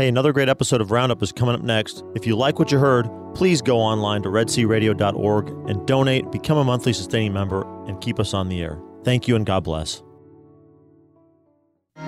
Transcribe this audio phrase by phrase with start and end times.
[0.00, 2.02] Hey, another great episode of Roundup is coming up next.
[2.14, 6.64] If you like what you heard, please go online to redcradio.org and donate, become a
[6.64, 8.80] monthly sustaining member, and keep us on the air.
[9.04, 10.02] Thank you and God bless.
[11.96, 12.02] The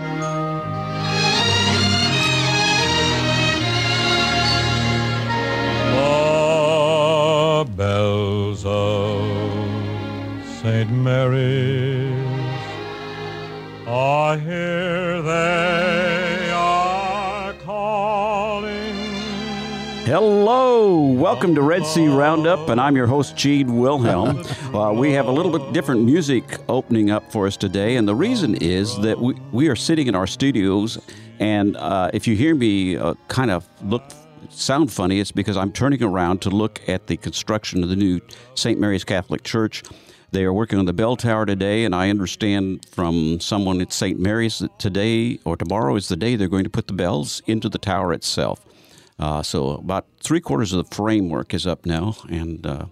[7.77, 9.23] bells of
[10.63, 10.91] St.
[10.91, 12.15] Mary's,
[13.87, 16.22] I hear they
[20.05, 24.43] Hello, welcome to Red C Roundup, and I'm your host, Gene Wilhelm.
[24.73, 28.15] Uh, we have a little bit different music opening up for us today, and the
[28.15, 30.99] reason is that we, we are sitting in our studios,
[31.41, 34.03] and uh, if you hear me uh, kind of look
[34.49, 38.19] sound funny, it's because I'm turning around to look at the construction of the new
[38.55, 38.81] St.
[38.81, 39.83] Mary's Catholic Church.
[40.31, 44.19] They are working on the bell tower today, and I understand from someone at St.
[44.19, 47.69] Mary's that today or tomorrow is the day they're going to put the bells into
[47.69, 48.65] the tower itself.
[49.23, 52.87] Uh, so about three quarters of the framework is up now, and uh,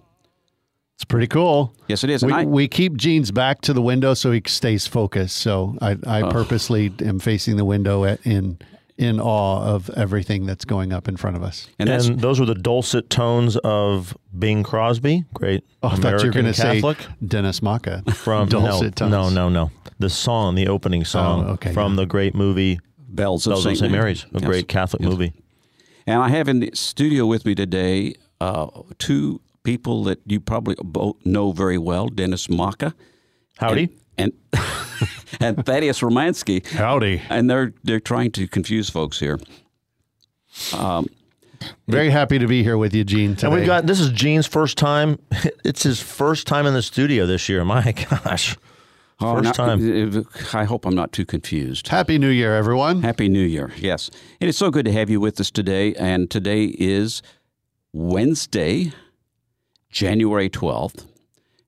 [0.95, 1.75] It's pretty cool.
[1.89, 2.23] yes, it is.
[2.23, 5.35] We, I, we keep Gene's back to the window so he stays focused.
[5.37, 6.31] So I, I Oh.
[6.31, 8.59] purposely am facing the window at, in
[8.97, 11.67] in awe of everything that's going up in front of us.
[11.79, 16.25] and And those were the dulcet tones of Bing Crosby, great Oh, I thought American
[16.25, 16.97] you were going to say Catholic.
[17.25, 19.11] Dennis Maka from dulcet no, tones.
[19.11, 19.71] no, no, no.
[19.99, 22.01] The song, the opening song Oh, okay, from yeah.
[22.01, 22.79] the great movie
[23.09, 23.77] bells of Bells St.
[23.79, 23.91] St.
[23.91, 24.43] Mary's, a Yes.
[24.45, 25.09] great Catholic Yes.
[25.11, 25.33] movie.
[26.07, 30.75] And I have in the studio with me today uh, two people that you probably
[30.83, 32.93] both know very well: Dennis Maka
[33.57, 33.89] Howdy.
[34.17, 34.33] and
[35.39, 36.65] and Thaddeus Romansky.
[36.65, 37.21] Howdy.
[37.29, 39.39] And they're they're trying to confuse folks here.
[41.87, 43.35] Very happy to be here with you, Gene.
[43.35, 43.47] Today.
[43.47, 45.19] And we've got this is Gene's first time.
[45.63, 47.63] It's his first time in the studio this year.
[47.63, 48.57] My gosh.
[49.21, 50.25] Oh, First now- time.
[50.53, 51.87] I hope I'm not too confused.
[51.89, 53.01] Happy New Year, everyone.
[53.03, 53.71] Happy New Year.
[53.77, 54.09] Yes.
[54.39, 55.93] It is so good to have you with us today.
[55.95, 57.21] And today is
[57.93, 58.91] Wednesday,
[59.89, 61.05] January 12th.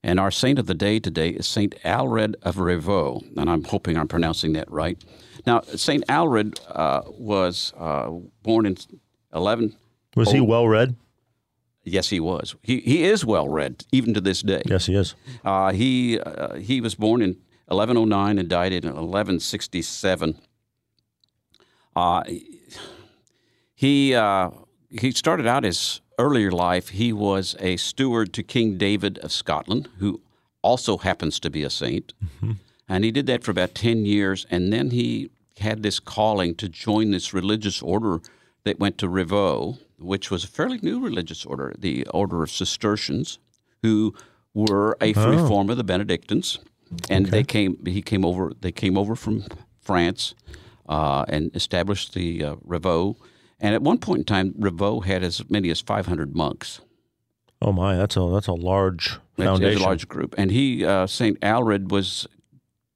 [0.02, 3.36] And our saint of the day today is Saint Aelred of Rievaulx.
[3.38, 5.02] And I'm hoping I'm pronouncing that right.
[5.46, 8.10] Now, Saint Aelred uh, was uh,
[8.42, 8.76] born in
[9.34, 9.76] 11.
[10.16, 10.44] Was he Oh.
[10.44, 10.96] well read?
[11.86, 12.54] Yes, he was.
[12.62, 14.62] He, he is well read, even to this day.
[14.64, 15.14] Yes, he is.
[15.44, 20.38] Uh, he uh, he was born in 1109 and died in 1167.
[21.96, 22.22] Uh,
[23.74, 24.50] he uh,
[24.90, 26.90] he started out his earlier life.
[26.90, 30.20] He was a steward to King David of Scotland, who
[30.62, 32.12] also happens to be a saint,
[32.88, 34.46] and he did that for about 10 years.
[34.50, 38.20] And then he had this calling to join this religious order
[38.64, 43.38] that went to Rievaulx, which was a fairly new religious order, the Order of Cistercians,
[43.82, 44.14] who
[44.54, 46.58] were a free form of the Benedictines,
[47.10, 47.78] and they came.
[47.86, 48.52] He came over.
[48.60, 49.44] They came over from
[49.80, 50.34] France
[50.88, 53.16] uh, and established the uh, Rievaulx.
[53.60, 56.80] And at one point in time, Rievaulx had as many as 500 monks.
[57.62, 59.82] Oh my, that's a that's a large It's- it's foundation.
[59.82, 60.34] a large group.
[60.36, 61.40] And he, uh, St.
[61.40, 62.26] Aelred, was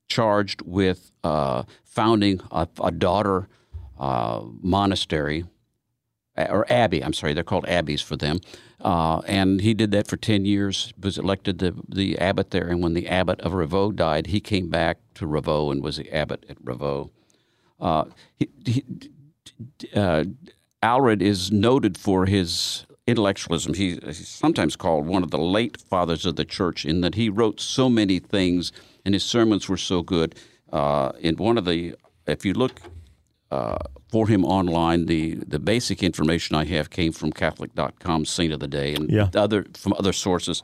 [0.09, 3.49] charged with uh, founding a, a daughter
[3.99, 5.45] uh, monastery,
[6.37, 7.03] or abbey.
[7.03, 8.41] I'm sorry, they're called abbeys for them.
[8.81, 12.69] Uh, and he did that for 10 years, was elected the, the abbot there.
[12.69, 16.11] And when the abbot of Rievaulx died, he came back to Rievaulx and was the
[16.15, 17.11] abbot at Rievaulx.
[17.81, 18.05] Uh,
[19.95, 20.25] uh,
[20.83, 23.75] Aelred is noted for his intellectualism.
[23.75, 27.29] He, he's sometimes called one of the late fathers of the church in that he
[27.29, 28.71] wrote so many things
[29.05, 30.37] and his sermons were so good.
[30.73, 31.95] Uh, in one of the,
[32.27, 32.81] if you look
[33.51, 33.79] uh,
[34.11, 38.69] for him online, the, the basic information I have came from Catholic.com, Saint of the
[38.69, 39.29] Day, and Yeah.
[39.35, 40.63] other from other sources.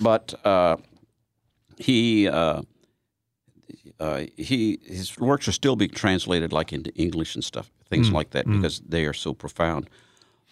[0.00, 0.76] But uh,
[1.78, 2.62] he uh,
[3.98, 8.30] uh, he his works are still being translated like into English and stuff, things like
[8.30, 9.88] that, because they are so profound.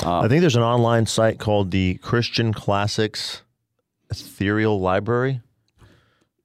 [0.02, 3.42] I think there's an online site called the Christian Classics
[4.10, 5.41] Ethereal Library.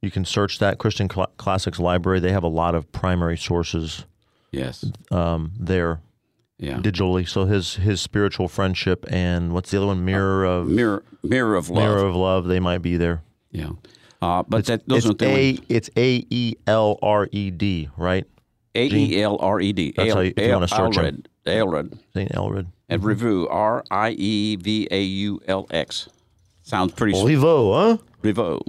[0.02, 2.20] You can search that Christian Cla- Classics Library.
[2.20, 4.06] They have a lot of primary sources
[4.52, 6.02] Yes, um, there
[6.58, 6.78] yeah.
[6.78, 7.28] digitally.
[7.28, 10.04] So his his spiritual friendship and what's the other one?
[10.06, 11.84] Mirror of Mirror Mirror of Love.
[11.84, 12.46] Mirror of Love.
[12.48, 13.22] They might be there.
[13.52, 13.70] yeah,
[14.22, 18.26] uh, but that, those it's A it's A E L R E D, right?
[18.76, 19.94] A E L R E D.
[19.96, 21.24] That's how you- if you wanna search him.
[21.46, 21.92] Aelred.
[21.92, 22.00] Aelred.
[22.14, 22.68] Saint Elred.
[22.90, 23.48] And Review.
[23.50, 26.10] R I E V A U L X.
[26.64, 27.16] Sounds pretty.
[27.18, 27.98] Olivo, huh?
[28.22, 28.62] Revaux.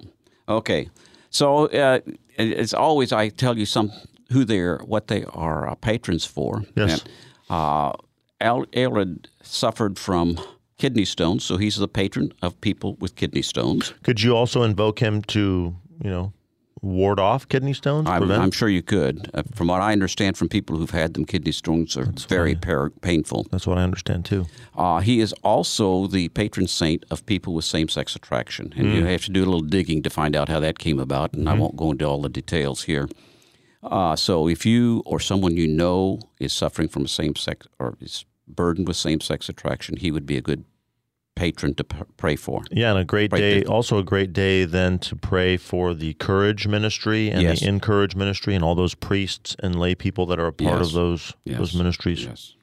[0.48, 0.88] Okay,
[1.30, 2.00] so uh,
[2.38, 3.92] it's always I tell you some
[4.32, 6.62] who they're what they are uh, patrons for.
[6.76, 7.02] Yes.
[7.02, 7.10] And,
[7.50, 7.92] uh,
[8.40, 10.38] Al- Aelred suffered from
[10.78, 13.92] kidney stones, so he's the patron of people with kidney stones.
[14.02, 16.32] Could you also invoke him to, you know,
[16.80, 18.08] ward off kidney stones?
[18.08, 18.30] I'm.
[18.30, 19.28] I'm sure you could.
[19.34, 22.88] Uh, from what I understand from people who've had them, kidney stones are very par-
[23.02, 23.46] painful.
[23.50, 24.46] That's what I understand too.
[24.74, 29.24] Uh, he is also the patron saint of people with same-sex attraction, and you have
[29.26, 31.34] to do a little digging to find out how that came about.
[31.34, 33.06] And I won't go into all the details here.
[33.82, 38.86] Uh, so, if you or someone you know is suffering from same-sex or is burdened
[38.86, 40.64] with same-sex attraction, he would be a good
[41.34, 42.62] patron to pray for.
[42.70, 43.60] Yeah, and a great Right day.
[43.62, 43.70] there.
[43.72, 47.60] Also, a great day then to pray for the Courage Ministry and Yes.
[47.60, 50.88] the Encourage Ministry and all those priests and lay people that are a part Yes.
[50.88, 51.58] of those Yes.
[51.58, 52.24] those ministries.
[52.24, 52.54] Yes,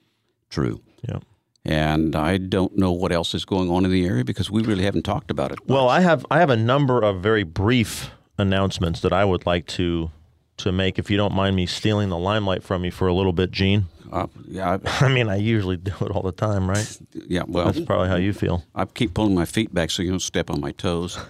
[0.51, 0.81] true.
[1.09, 1.19] Yeah.
[1.65, 4.83] And I don't know what else is going on in the area because we really
[4.83, 5.59] haven't talked about it.
[5.65, 9.65] Well, I have I have a number of very brief announcements that I would like
[9.67, 10.11] to
[10.57, 10.99] to make.
[10.99, 13.85] If you don't mind me stealing the limelight from you for a little bit, Gene.
[14.11, 16.97] Uh, yeah, I, I mean, I usually do it all the time, right?
[17.27, 17.43] yeah.
[17.47, 18.63] Well, That's probably how you feel.
[18.73, 21.17] I keep pulling my feet back so you don't step on my toes.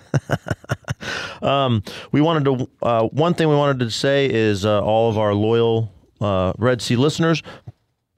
[2.12, 2.70] We wanted to.
[2.82, 6.82] Uh, one thing we wanted to say is uh, all of our loyal uh, Red
[6.82, 7.44] C listeners.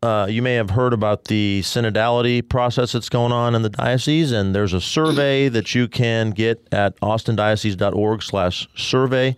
[0.02, 4.32] Uh, you may have heard about the synodality process that's going on in the diocese,
[4.32, 9.36] and there's a survey that you can get at austindiocese.org slash survey.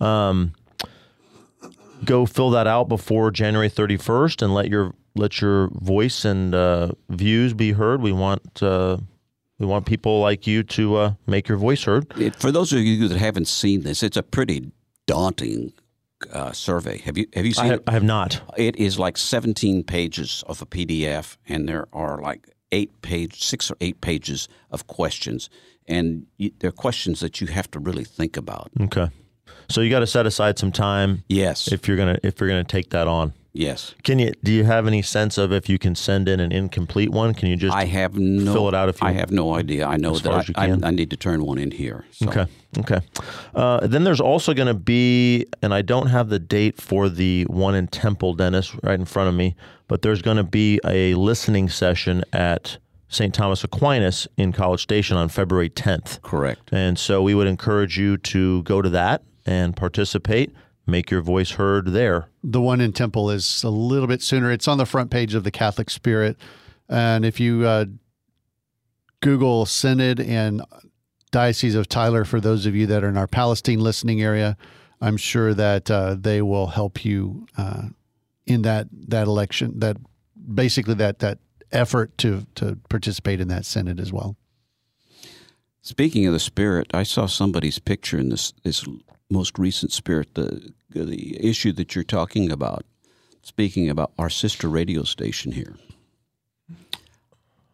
[0.00, 0.52] Um,
[2.04, 6.92] go fill that out before January 31st, and let your let your voice and uh,
[7.08, 8.02] views be heard.
[8.02, 8.98] We want uh,
[9.58, 12.12] we want people like you to uh, make your voice heard.
[12.36, 14.72] For those of you that haven't seen this, it's a pretty
[15.06, 15.72] daunting
[16.32, 16.98] uh, survey.
[16.98, 17.84] Have you have you I seen have, it?
[17.86, 18.40] I have not.
[18.56, 23.70] It is like 17 pages of a PDF, and there are like eight page, six
[23.70, 25.48] or eight pages of questions,
[25.86, 28.70] and you, they're questions that you have to really think about.
[28.80, 29.10] Okay.
[29.68, 32.64] So you got to set aside some time Yes, if you're gonna if you're gonna
[32.64, 33.32] take that on.
[33.52, 33.94] yes.
[34.02, 34.32] Can you?
[34.42, 37.34] Do you have any sense of if you can send in an incomplete one?
[37.34, 37.74] Can you just?
[37.74, 39.86] I have no fill it out if you- I have no idea.
[39.86, 40.84] I know that I, as you can.
[40.84, 42.04] I, I need to turn one in here.
[42.12, 42.28] So.
[42.28, 42.46] okay.
[42.78, 42.98] Okay.
[43.54, 47.44] Uh, then there's also going to be, and I don't have the date for the
[47.44, 49.54] one in Temple, Dennis, right in front of me,
[49.86, 52.78] but there's going to be a listening session at
[53.08, 53.32] St.
[53.32, 56.20] Thomas Aquinas in College Station on February 10th.
[56.22, 56.68] Correct.
[56.72, 60.54] And so we would encourage you to go to that and participate,
[60.86, 62.28] make your voice heard there.
[62.42, 64.50] The one in Temple is a little bit sooner.
[64.50, 66.36] It's on the front page of the Catholic Spirit.
[66.88, 67.86] And if you uh,
[69.20, 70.62] Google Synod and
[71.30, 74.56] Diocese of Tyler, for those of you that are in our Palestine listening area,
[75.00, 77.88] I'm sure that uh, they will help you uh,
[78.46, 79.80] in that that election.
[79.80, 79.96] That
[80.54, 81.38] basically that that
[81.72, 84.36] effort to to participate in that synod as well.
[85.82, 88.86] Speaking of the spirit, I saw somebody's picture in this this
[89.30, 92.84] most recent spirit, the the issue that you're talking about.
[93.42, 95.74] Speaking about our sister radio station here,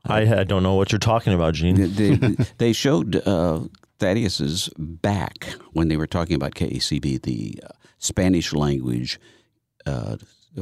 [0.04, 1.94] I, I don't know what you're talking about, Gene.
[1.94, 3.60] they, they, they showed uh,
[4.00, 7.68] Thaddeus's back when they were talking about KACB, the uh,
[7.98, 9.20] Spanish language
[9.86, 10.16] uh,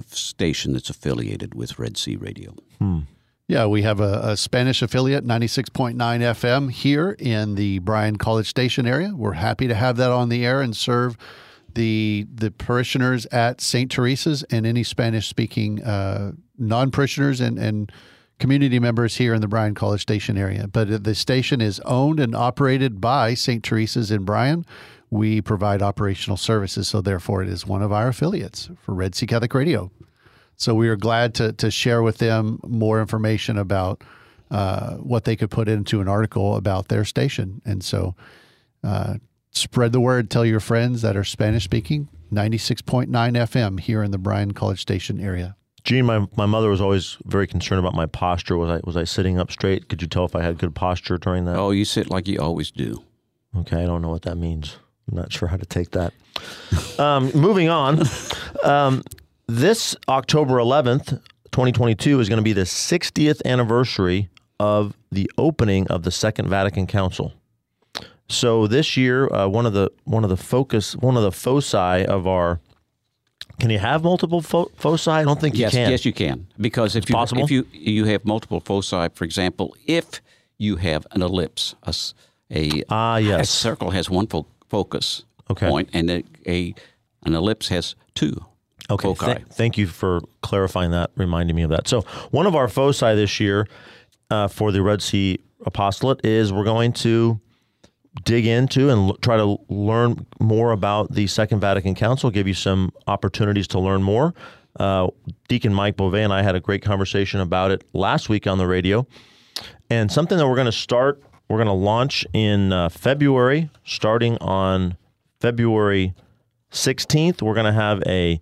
[0.08, 2.54] station that's affiliated with Red C Radio.
[3.48, 8.86] Yeah, we have a, a Spanish affiliate, 96.9 FM, here in the Bryan College Station
[8.86, 9.14] area.
[9.16, 11.16] We're happy to have that on the air and serve
[11.72, 13.90] the the parishioners at St.
[13.90, 17.90] Teresa's and any Spanish speaking uh, non parishioners and, and
[18.38, 20.68] community members here in the Bryan College Station area.
[20.68, 23.64] But the station is owned and operated by St.
[23.64, 24.66] Teresa's in Bryan.
[25.08, 29.26] We provide operational services, so therefore it is one of our affiliates for Red C
[29.26, 29.90] Catholic Radio.
[30.58, 34.02] So we are glad to to share with them more information about
[34.50, 37.62] uh, what they could put into an article about their station.
[37.64, 38.14] And so
[38.82, 39.14] uh,
[39.50, 40.30] spread the word.
[40.30, 42.08] Tell your friends that are Spanish speaking.
[42.32, 45.56] 96.9 FM here in the Bryan College Station area.
[45.84, 48.56] Gene, my, my mother was always very concerned about my posture.
[48.58, 49.88] Was I was I sitting up straight?
[49.88, 51.56] Could you tell if I had good posture during that?
[51.56, 53.02] Oh, you sit like you always do.
[53.56, 54.76] Okay, I don't know what that means.
[55.08, 56.12] I'm not sure how to take that.
[56.98, 58.02] um, moving on.
[58.64, 59.02] Um,
[59.48, 61.20] this October 11th,
[61.52, 64.28] 2022, is going to be the 60th anniversary
[64.60, 67.32] of the opening of the Second Vatican Council.
[68.28, 72.04] So this year, uh, one of the one of the focus, one of the foci
[72.04, 72.60] of our.
[73.58, 75.10] Can you have multiple fo- foci?
[75.10, 75.90] I don't think yes, you can.
[75.90, 76.46] yes, you can.
[76.60, 77.42] Because if you possible?
[77.44, 80.20] if you you have multiple foci, for example, if
[80.58, 81.94] you have an ellipse, a,
[82.50, 83.48] a, Ah, a yes.
[83.48, 85.66] circle has one fo- focus Okay.
[85.68, 86.74] point, and a, a
[87.24, 88.44] an ellipse has two.
[88.90, 89.08] Okay.
[89.34, 91.88] th- thank you for clarifying that, reminding me of that.
[91.88, 93.66] So, one of our foci this year
[94.30, 97.40] uh, for the Red C Apostolate is we're going to
[98.24, 102.54] dig into and l- try to learn more about the Second Vatican Council, give you
[102.54, 104.34] some opportunities to learn more.
[104.78, 105.08] Uh,
[105.48, 108.66] Deacon Mike Beauvais and I had a great conversation about it last week on the
[108.66, 109.06] radio.
[109.90, 114.36] And something that we're going to start, we're going to launch in uh, February, starting
[114.38, 114.96] on
[115.40, 116.14] February
[116.70, 118.40] 16th, we're going to have a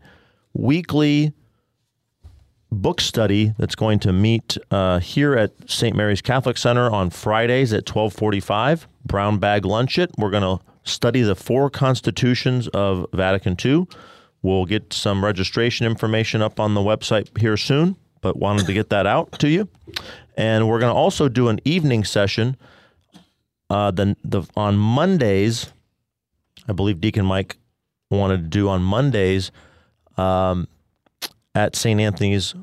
[0.56, 1.32] weekly
[2.72, 5.96] book study that's going to meet uh, here at St.
[5.96, 8.88] Mary's Catholic Center on Fridays at 1245.
[9.04, 10.10] Brown bag lunch it.
[10.18, 13.86] We're going to study the four constitutions of Vatican II.
[14.42, 18.90] We'll get some registration information up on the website here soon, but wanted to get
[18.90, 19.68] that out to you.
[20.36, 22.56] And we're going to also do an evening session
[23.70, 25.72] uh, the, the, on Mondays.
[26.68, 27.56] I believe Deacon Mike
[28.10, 29.50] wanted to do on Mondays
[30.16, 30.68] um,
[31.54, 32.00] at St.
[32.00, 32.54] Anthony's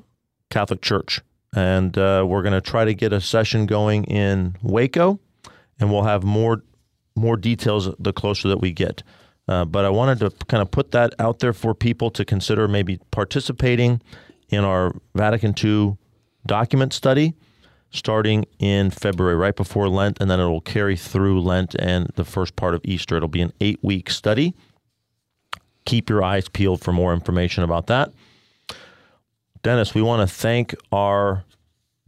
[0.50, 1.22] Catholic Church.
[1.56, 5.20] And uh, we're going to try to get a session going in Waco,
[5.80, 6.64] and we'll have more
[7.16, 9.04] more details the closer that we get.
[9.48, 12.68] Uh, but I wanted to kind of put that out there for people to consider
[12.68, 14.02] maybe participating
[14.50, 15.98] in our Vatican II
[16.48, 17.36] document study
[17.94, 22.26] starting in February, right before Lent, and then it will carry through Lent and the
[22.26, 23.16] first part of Easter.
[23.16, 24.56] It'll be an eight week study.
[25.86, 28.12] Keep your eyes peeled for more information about that.
[29.64, 31.46] Dennis, we want to thank our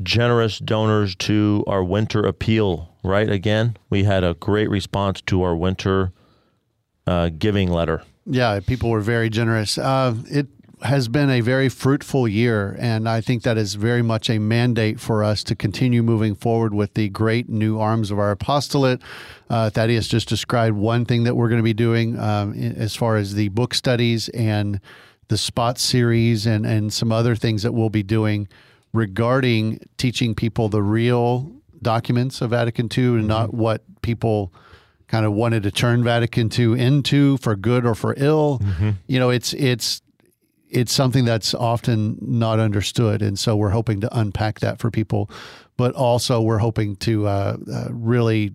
[0.04, 3.30] generous donors to our winter appeal, right?
[3.30, 6.12] Again, we had a great response to our winter
[7.08, 8.04] uh, giving letter.
[8.26, 9.78] Yeah, people were very generous.
[9.78, 10.48] Uh, it
[10.82, 15.00] has been a very fruitful year, and I think that is very much a mandate
[15.00, 19.02] for us to continue moving forward with the great new arms of our apostolate.
[19.50, 23.16] Uh, Thaddeus just described one thing that we're going to be doing um, as far
[23.18, 24.80] as the book studies and
[25.28, 28.48] the spot series and, and some other things that we'll be doing
[28.94, 31.52] regarding teaching people the real
[31.82, 34.54] documents of Vatican II and not what people
[35.08, 38.60] kind of wanted to turn Vatican II into for good or for ill.
[38.60, 38.92] Mm-hmm.
[39.08, 40.02] You know, it's it's
[40.70, 45.30] it's something that's often not understood, and so we're hoping to unpack that for people.
[45.78, 48.54] But also, we're hoping to uh, uh, really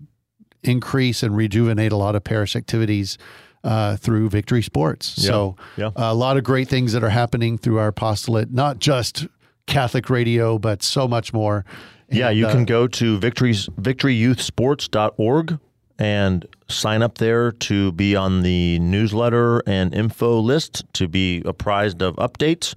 [0.63, 3.17] increase and rejuvenate a lot of parish activities
[3.63, 5.15] uh, through Victory Sports.
[5.17, 5.27] Yeah.
[5.27, 5.91] So, yeah.
[5.95, 9.27] a lot of great things that are happening through our apostolate, not just
[9.67, 11.65] Catholic radio, but so much more.
[12.09, 15.59] Yeah, and, you can uh, go to victories victoryyouthsports.org
[16.01, 22.01] and sign up there to be on the newsletter and info list to be apprised
[22.01, 22.73] of updates.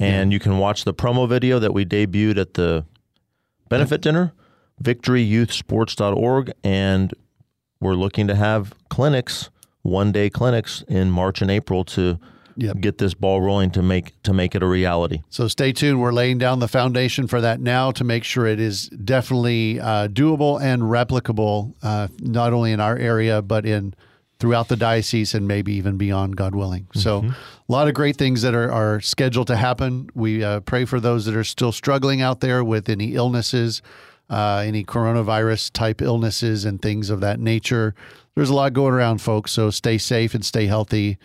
[0.00, 0.36] And yeah.
[0.36, 2.86] you can watch the promo video that we debuted at the
[3.68, 4.32] benefit dinner,
[4.82, 6.52] victoryyouthsports.org.
[6.64, 7.12] And
[7.80, 9.50] we're looking to have clinics,
[9.82, 12.18] one day clinics in March and April to
[12.56, 12.80] yep.
[12.80, 15.22] get this ball rolling to make to make it a reality.
[15.30, 16.00] So stay tuned.
[16.00, 20.08] We're laying down the foundation for that now to make sure it is definitely uh,
[20.08, 23.94] doable and replicable, uh, not only in our area but in
[24.38, 26.86] throughout the diocese and maybe even beyond, God willing.
[26.94, 27.30] So, mm-hmm.
[27.30, 30.10] a lot of great things that are, are scheduled to happen.
[30.14, 33.80] We uh, pray for those that are still struggling out there with any illnesses,
[34.28, 37.94] uh, any coronavirus type illnesses, and things of that nature.
[38.34, 39.52] There's a lot going around, folks.
[39.52, 41.18] So, stay safe and stay healthy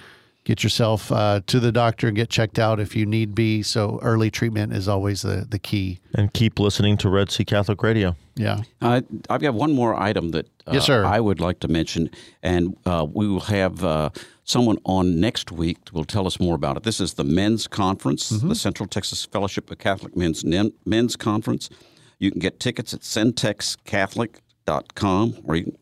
[0.44, 3.62] get yourself uh, to the doctor and get checked out if you need be.
[3.62, 6.00] So early treatment is always the, the key.
[6.16, 8.16] And keep listening to Red C Catholic Radio.
[8.36, 8.62] Yeah.
[8.82, 11.06] Uh, I've got one more item that uh, yes, sir.
[11.06, 12.10] I would like to mention,
[12.42, 14.10] and uh, we will have uh,
[14.44, 16.84] someone on next week will tell us more about it.
[16.84, 18.50] This is the Men's Conference, mm-hmm.
[18.50, 20.44] the Central Texas Fellowship of Catholic Men's
[20.86, 21.70] Men's Conference.
[22.18, 25.78] You can get tickets at centexcatholic.com, or you,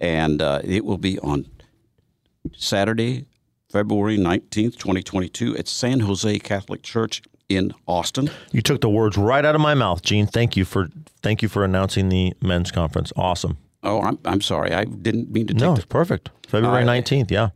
[0.00, 1.46] and uh, it will be on
[2.56, 3.26] Saturday,
[3.70, 8.30] February 19th, 2022 at San Jose Catholic Church in Austin.
[8.50, 10.26] You took the words right out of my mouth, Gene.
[10.26, 10.88] Thank you for
[11.22, 13.12] thank you for announcing the men's conference.
[13.16, 13.58] Awesome.
[13.82, 14.72] Oh, I'm, I'm sorry.
[14.72, 16.30] I didn't mean to No, the, it's perfect.
[16.46, 17.50] February uh, 19th, yeah.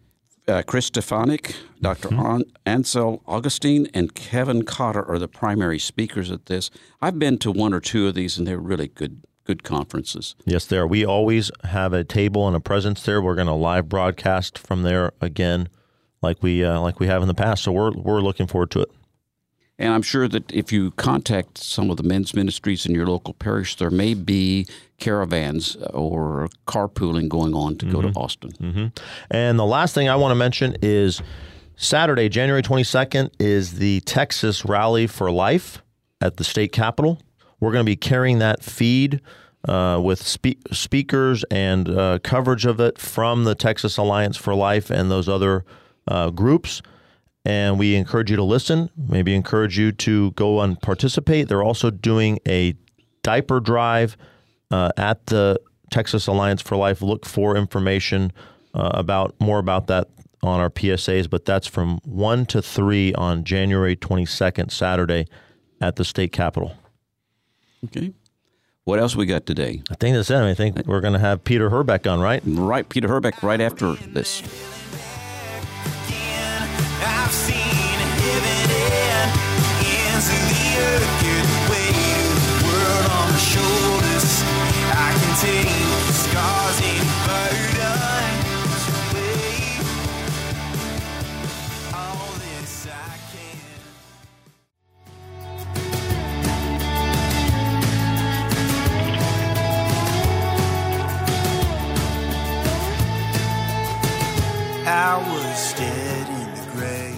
[0.47, 2.43] Uh, Chris Stefanick, doctor mm-hmm.
[2.67, 6.71] Ansel Augustine, and Kevin Cotter are the primary speakers at this.
[7.01, 10.37] I've been to one or two of these, and they're really good good conferences.
[10.45, 10.87] Yes, there.
[10.87, 13.21] We always have a table and a presence there.
[13.21, 15.69] We're going to live broadcast from there again
[16.23, 17.65] like we uh, like we have in the past.
[17.65, 18.91] So we're we're looking forward to it.
[19.79, 23.35] And I'm sure that if you contact some of the men's ministries in your local
[23.35, 24.67] parish, there may be
[24.99, 27.95] caravans or carpooling going on to mm-hmm.
[27.95, 28.19] go to mm-hmm.
[28.19, 28.51] Austin.
[28.53, 28.87] Mm-hmm.
[29.31, 31.21] And the last thing I want to mention is
[31.75, 35.83] Saturday, January 22nd, is the Texas Rally for Life
[36.21, 37.19] at the state capitol.
[37.59, 39.21] We're going to be carrying that feed
[39.69, 44.91] uh, with spe- speakers and uh, coverage of it from the Texas Alliance for Life
[44.91, 45.65] and those other
[46.09, 46.83] uh, groups.
[47.45, 51.49] And we encourage you to listen, maybe encourage you to go and participate.
[51.49, 52.75] They're also doing a
[53.23, 54.17] diaper drive
[54.71, 57.03] uh, at the Texas Alliance for Life.
[57.03, 58.33] Look for information
[58.75, 60.09] uh, about more about that
[60.43, 65.27] on our PSAs, but that's from 1 to 3 on January 22nd, Saturday,
[65.81, 66.77] at the state capitol.
[67.85, 68.13] Okay.
[68.85, 69.83] What else we got today?
[69.91, 70.37] I think that's it.
[70.37, 72.43] I think we're going to have Peter Herbeck on, right?
[72.45, 74.43] Right, Peter Herbeck, right after this.
[104.93, 107.17] Dead in the grave.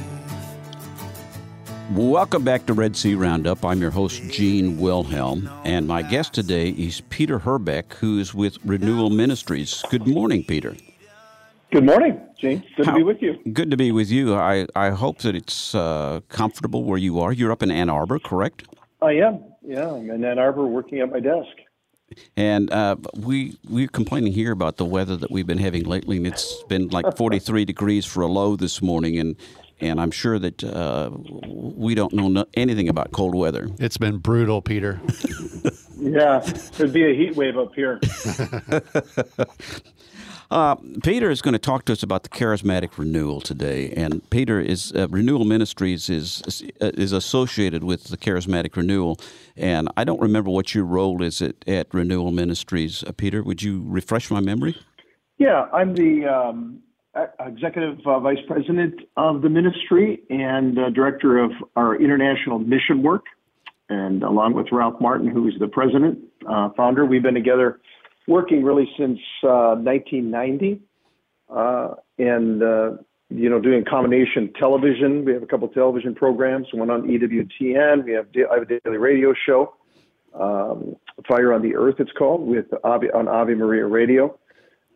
[1.90, 3.64] Welcome back to Red C Roundup.
[3.64, 9.10] I'm your host, Gene Wilhelm, and my guest today is Peter Herbeck, who's with Renewal
[9.10, 9.82] Ministries.
[9.90, 10.76] Good morning, Peter.
[11.72, 12.62] Good morning, Gene.
[12.76, 13.40] Good How, to be with you.
[13.52, 14.36] Good to be with you.
[14.36, 17.32] I, I hope that it's uh, comfortable where you are.
[17.32, 18.68] You're up in Ann Arbor, correct?
[19.02, 19.42] I am.
[19.62, 21.56] Yeah, I'm in Ann Arbor working at my desk.
[22.36, 26.26] And uh, we we're complaining here about the weather that we've been having lately, and
[26.26, 29.36] it's been like 43 degrees for a low this morning, and
[29.80, 33.68] and I'm sure that uh, we don't know no- anything about cold weather.
[33.78, 35.00] It's been brutal, Peter.
[35.96, 36.40] Yeah,
[36.76, 37.98] there'd be a heat wave up here.
[40.50, 44.60] Uh, Peter is going to talk to us about the charismatic renewal today, and Peter
[44.60, 49.18] is uh, Renewal Ministries is is associated with the charismatic renewal,
[49.56, 53.02] and I don't remember what your role is at, at Renewal Ministries.
[53.02, 54.76] Uh, Peter, would you refresh my memory?
[55.38, 56.80] Yeah, I'm the um,
[57.40, 63.24] executive uh, vice president of the ministry and uh, director of our international mission work.
[63.88, 67.80] And along with Ralph Martin, who is the president, uh, founder, we've been together
[68.26, 70.80] working really since uh, 1990.
[71.48, 72.90] Uh, and, uh,
[73.30, 75.24] you know, doing combination television.
[75.24, 78.04] We have a couple television programs, one on EWTN.
[78.04, 79.74] We have, I have a daily radio show,
[80.38, 80.96] um,
[81.28, 84.38] Fire on the Earth, it's called, with Ave, on Ave Maria Radio.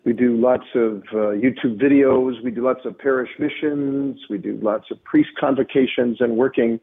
[0.05, 2.43] We do lots of uh, YouTube videos.
[2.43, 4.19] We do lots of parish missions.
[4.31, 6.81] We do lots of priest convocations and working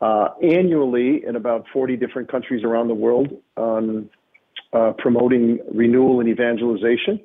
[0.00, 4.08] uh, annually in about 40 different countries around the world on
[4.72, 7.20] uh, promoting renewal and evangelization,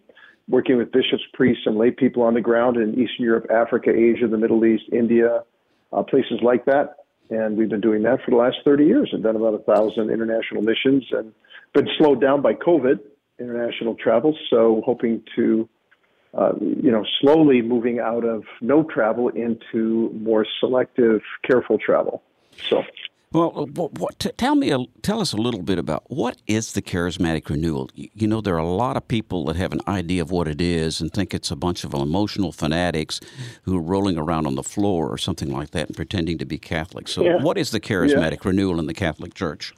[0.47, 4.27] working with bishops, priests, and lay people on the ground in Eastern Europe, Africa, Asia,
[4.27, 5.43] the Middle East, India,
[5.93, 6.97] uh, places like that.
[7.29, 10.11] And we've been doing that for the last 30 years and done about a thousand
[10.11, 11.33] international missions and
[11.73, 12.99] been slowed down by COVID,
[13.39, 14.37] international travel.
[14.49, 15.67] So hoping to,
[16.35, 22.21] uh, you know, slowly moving out of no travel into more selective, careful travel.
[22.69, 22.83] So.
[23.35, 26.71] Well, what, what, t- tell me, a, tell us a little bit about what is
[26.71, 27.89] the charismatic renewal.
[27.93, 30.61] You, know, there are a lot of people that have an idea of what it
[30.61, 33.19] is and think it's a bunch of emotional fanatics
[33.63, 36.57] who are rolling around on the floor or something like that and pretending to be
[36.57, 37.09] Catholic.
[37.09, 37.41] So, Yeah.
[37.41, 39.73] what is the charismatic renewal in the Catholic Church?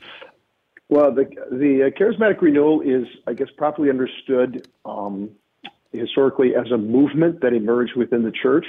[0.89, 5.31] Well, the the uh, charismatic renewal is, I guess, properly understood um,
[5.91, 8.65] historically as a movement that emerged within the church.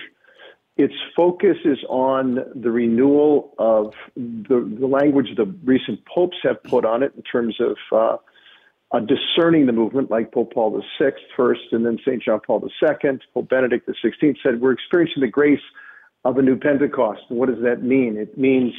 [0.78, 6.84] Its focus is on the renewal of the, the language the recent popes have put
[6.84, 8.16] on it in terms of uh,
[8.92, 12.22] uh, discerning the movement, like Pope Paul VI first, and then St.
[12.22, 13.18] John Paul II.
[13.34, 15.60] Pope Benedict XVI said, We're experiencing the grace
[16.24, 17.22] of a new Pentecost.
[17.28, 18.16] And what does that mean?
[18.16, 18.72] It means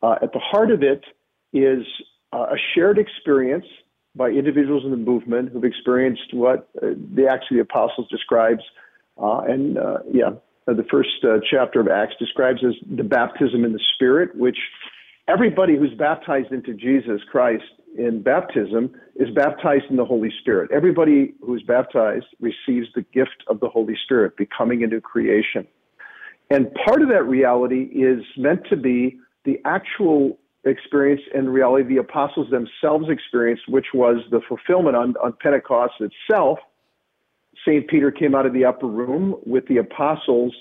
[0.00, 1.04] uh, at the heart of it
[1.52, 1.84] is
[2.32, 3.66] uh, a shared experience
[4.14, 8.62] by individuals in the movement who've experienced what uh, the Acts of the Apostles describes.
[9.20, 9.76] Uh, and
[10.12, 10.30] yeah,
[10.68, 14.58] uh, the first uh, chapter of Acts describes as the baptism in the Spirit, which
[15.28, 17.64] everybody who's baptized into Jesus Christ
[17.96, 20.70] in baptism is baptized in the Holy Spirit.
[20.72, 25.66] Everybody who's baptized receives the gift of the Holy Spirit, becoming a new creation.
[26.50, 32.00] And part of that reality is meant to be the actual experience and reality the
[32.00, 36.58] apostles themselves experienced, which was the fulfillment on, on Pentecost itself.
[37.66, 37.86] St.
[37.88, 40.54] Peter came out of the upper room with the apostles,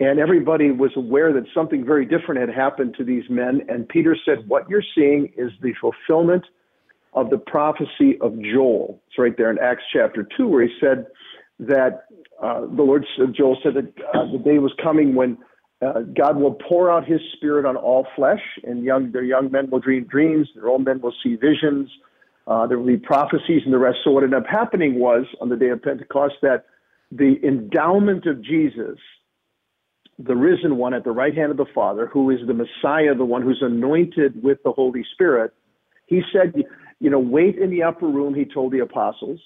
[0.00, 3.62] and everybody was aware that something very different had happened to these men.
[3.68, 6.44] And Peter said, What you're seeing is the fulfillment
[7.14, 9.00] of the prophecy of Joel.
[9.08, 11.06] It's right there in Acts chapter 2, where he said
[11.60, 12.04] that
[12.42, 13.04] uh, the Lord,
[13.36, 15.36] Joel said that uh, the day was coming when
[15.84, 19.70] uh, God will pour out his spirit on all flesh, and young, their young men
[19.70, 21.90] will dream dreams, their old men will see visions,
[22.48, 23.98] uh, there will be prophecies and the rest.
[24.02, 26.64] So, what ended up happening was on the day of Pentecost that
[27.12, 28.98] the endowment of Jesus,
[30.18, 33.24] the risen one at the right hand of the Father, who is the Messiah, the
[33.24, 35.52] one who's anointed with the Holy Spirit,
[36.06, 36.54] he said,
[37.00, 39.40] You know, wait in the upper room, he told the apostles,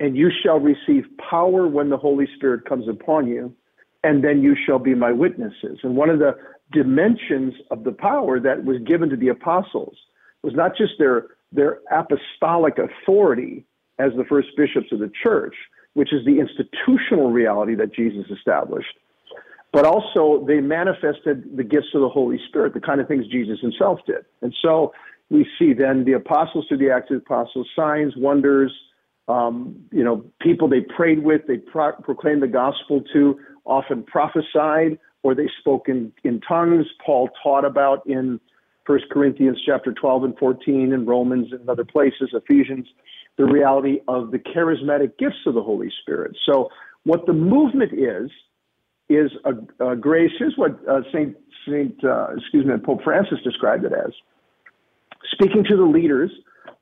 [0.00, 3.54] and you shall receive power when the Holy Spirit comes upon you
[4.02, 5.78] and then you shall be my witnesses.
[5.82, 6.36] And one of the
[6.72, 9.96] dimensions of the power that was given to the apostles
[10.42, 13.64] was not just their their apostolic authority
[13.98, 15.54] as the first bishops of the church,
[15.94, 18.94] which is the institutional reality that Jesus established,
[19.72, 23.60] but also they manifested the gifts of the Holy Spirit, the kind of things Jesus
[23.60, 24.24] himself did.
[24.42, 24.92] And so
[25.28, 28.72] we see then the apostles through the Acts of the Apostles, signs, wonders,
[29.28, 34.98] um, you know, people they prayed with, they pro- proclaimed the gospel to, often prophesied,
[35.22, 36.86] or they spoke in, in tongues.
[37.04, 38.40] Paul taught about in
[38.90, 42.88] 1 Corinthians chapter 12 and 14, and Romans and other places, Ephesians,
[43.38, 46.36] the reality of the charismatic gifts of the Holy Spirit.
[46.44, 46.70] So,
[47.04, 48.32] what the movement is,
[49.08, 50.32] is a, a grace.
[50.40, 51.36] Here's what uh, Saint
[51.68, 54.12] Saint uh, excuse me Pope Francis described it as.
[55.34, 56.32] Speaking to the leaders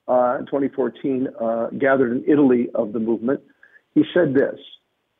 [0.08, 3.40] uh, in 2014, uh, gathered in Italy of the movement,
[3.94, 4.58] he said this.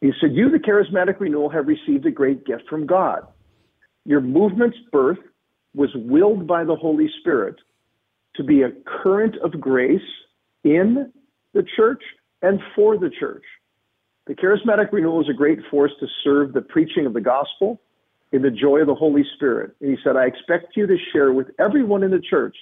[0.01, 3.27] He said, "You, the charismatic renewal, have received a great gift from God.
[4.07, 5.18] Your movement's birth
[5.79, 7.55] was willed by the Holy Spirit
[8.35, 10.01] to be a current of grace
[10.64, 11.12] in
[11.55, 12.03] the church
[12.43, 13.45] and for the church.
[14.27, 17.81] The charismatic renewal is a great force to serve the preaching of the gospel
[18.33, 19.77] in the joy of the Holy Spirit.
[19.81, 22.57] And he said, I expect you to share with everyone in the church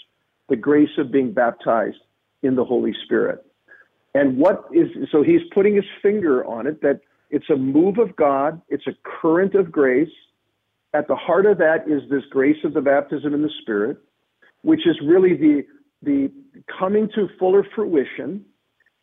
[0.51, 1.97] the grace of being baptized
[2.43, 3.45] in the Holy Spirit.
[4.15, 7.01] And what is, so he's putting his finger on it that
[7.31, 10.13] it's a move of God, it's a current of grace.
[10.97, 13.99] At the heart of that is this grace of the baptism in the Spirit,
[14.63, 15.67] which is really the,
[16.03, 16.33] the
[16.79, 18.43] coming to fuller fruition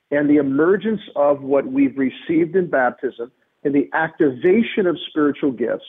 [0.10, 3.32] and the emergence of what we've received in baptism
[3.64, 5.86] and the activation of spiritual gifts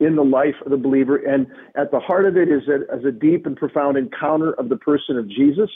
[0.00, 1.16] in the life of the believer.
[1.16, 4.76] And at the heart of it is a, a deep and profound encounter of the
[4.76, 5.70] person of Jesus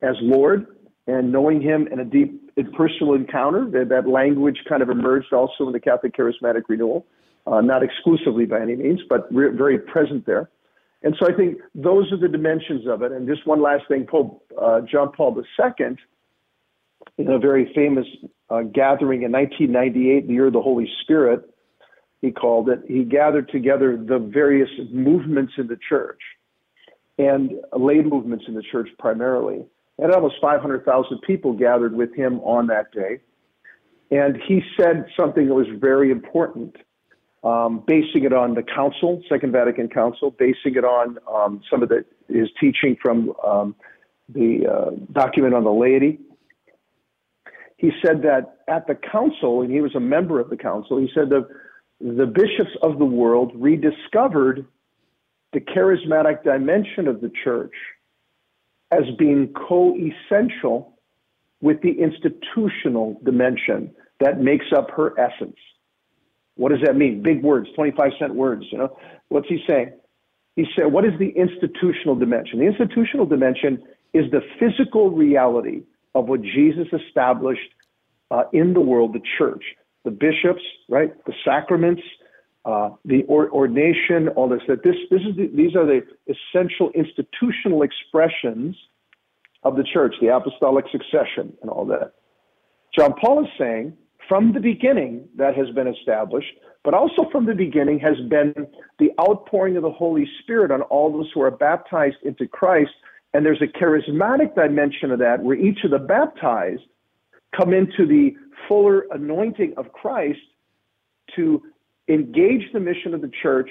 [0.00, 0.66] as Lord
[1.08, 3.68] and knowing him in a deep personal encounter.
[3.68, 7.04] That, that language kind of emerged also in the Catholic Charismatic Renewal,
[7.46, 10.50] uh, not exclusively by any means, but re- very present there.
[11.02, 13.10] And so I think those are the dimensions of it.
[13.10, 15.96] And just one last thing, Pope uh, John Paul II,
[17.18, 18.06] in a very famous
[18.50, 21.48] uh, gathering in 1998, the year of the Holy Spirit,
[22.20, 26.20] he called it, he gathered together the various movements in the church
[27.18, 29.64] and lay movements in the church primarily.
[29.98, 33.20] And almost 500,000 people gathered with him on that day.
[34.12, 36.76] And he said something that was very important
[37.44, 41.88] um, basing it on the Council, Second Vatican Council, basing it on um, some of
[41.88, 43.74] the, his teaching from um,
[44.28, 46.20] the uh, document on the laity.
[47.76, 51.10] He said that at the council, and he was a member of the council, he
[51.12, 51.48] said that
[52.00, 54.66] the bishops of the world rediscovered
[55.52, 57.74] the charismatic dimension of the church
[58.92, 60.96] as being co essential
[61.60, 65.56] with the institutional dimension that makes up her essence.
[66.56, 67.22] What does that mean?
[67.22, 68.96] Big words, 25 cent words, you know.
[69.28, 69.92] What's he saying?
[70.56, 72.58] He said, what is the institutional dimension?
[72.58, 75.82] The institutional dimension is the physical reality
[76.14, 77.70] of what Jesus established
[78.30, 79.64] uh, in the world, the church,
[80.04, 82.02] the bishops, right, the sacraments,
[82.64, 84.60] uh, the or- ordination, all this.
[84.68, 88.76] That this, this is the, these are the essential institutional expressions
[89.62, 92.12] of the church, the apostolic succession, and all that.
[92.96, 93.96] John Paul is saying
[94.28, 96.52] from the beginning that has been established,
[96.84, 98.66] but also from the beginning has been
[98.98, 102.92] the outpouring of the Holy Spirit on all those who are baptized into Christ.
[103.34, 106.82] And there's a charismatic dimension of that where each of the baptized
[107.56, 108.34] come into the
[108.68, 110.40] fuller anointing of Christ
[111.36, 111.62] to
[112.08, 113.70] engage the mission of the church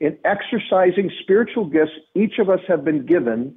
[0.00, 3.54] in exercising spiritual gifts each of us have been given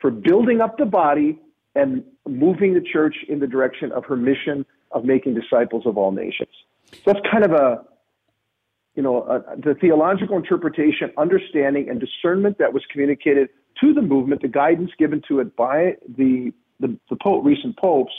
[0.00, 1.38] for building up the body
[1.74, 6.12] and moving the church in the direction of her mission of making disciples of all
[6.12, 6.50] nations.
[6.92, 7.84] So that's kind of a,
[8.94, 13.48] you know, a, the theological interpretation, understanding, and discernment that was communicated
[13.80, 18.12] to the movement, the guidance given to it by the the, the pope, recent popes,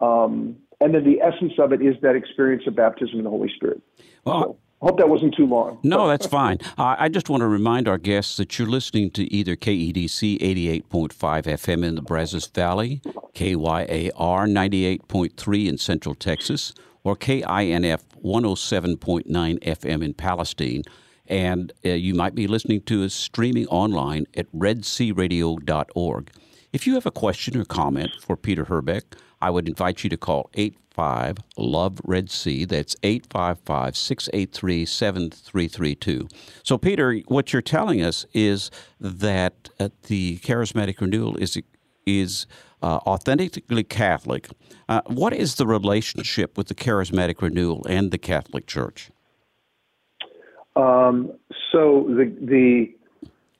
[0.00, 3.50] um, and then the essence of it is that experience of baptism in the Holy
[3.54, 3.80] Spirit.
[4.24, 5.78] Well, so, hope that wasn't too long.
[5.82, 6.58] No, that's fine.
[6.78, 11.12] Uh, I just want to remind our guests that you're listening to either KEDC 88.5
[11.12, 13.00] FM in the Brazos Valley,
[13.34, 19.26] KYAR 98.3 in Central Texas, or KINF 107.9
[19.60, 20.82] FM in Palestine.
[21.28, 26.30] And uh, you might be listening to us streaming online at redcradio.org.
[26.72, 30.16] If you have a question or comment for Peter Herbeck, I would invite you to
[30.16, 32.64] call 85 Love Red C.
[32.64, 36.28] That's 855 683 7332.
[36.62, 38.70] So, Peter, what you're telling us is
[39.00, 41.58] that uh, the charismatic renewal is,
[42.06, 42.46] is
[42.82, 44.48] uh, authentically Catholic.
[44.88, 49.10] Uh, what is the relationship with the charismatic renewal and the Catholic Church?
[50.76, 51.32] Um,
[51.72, 52.94] so the the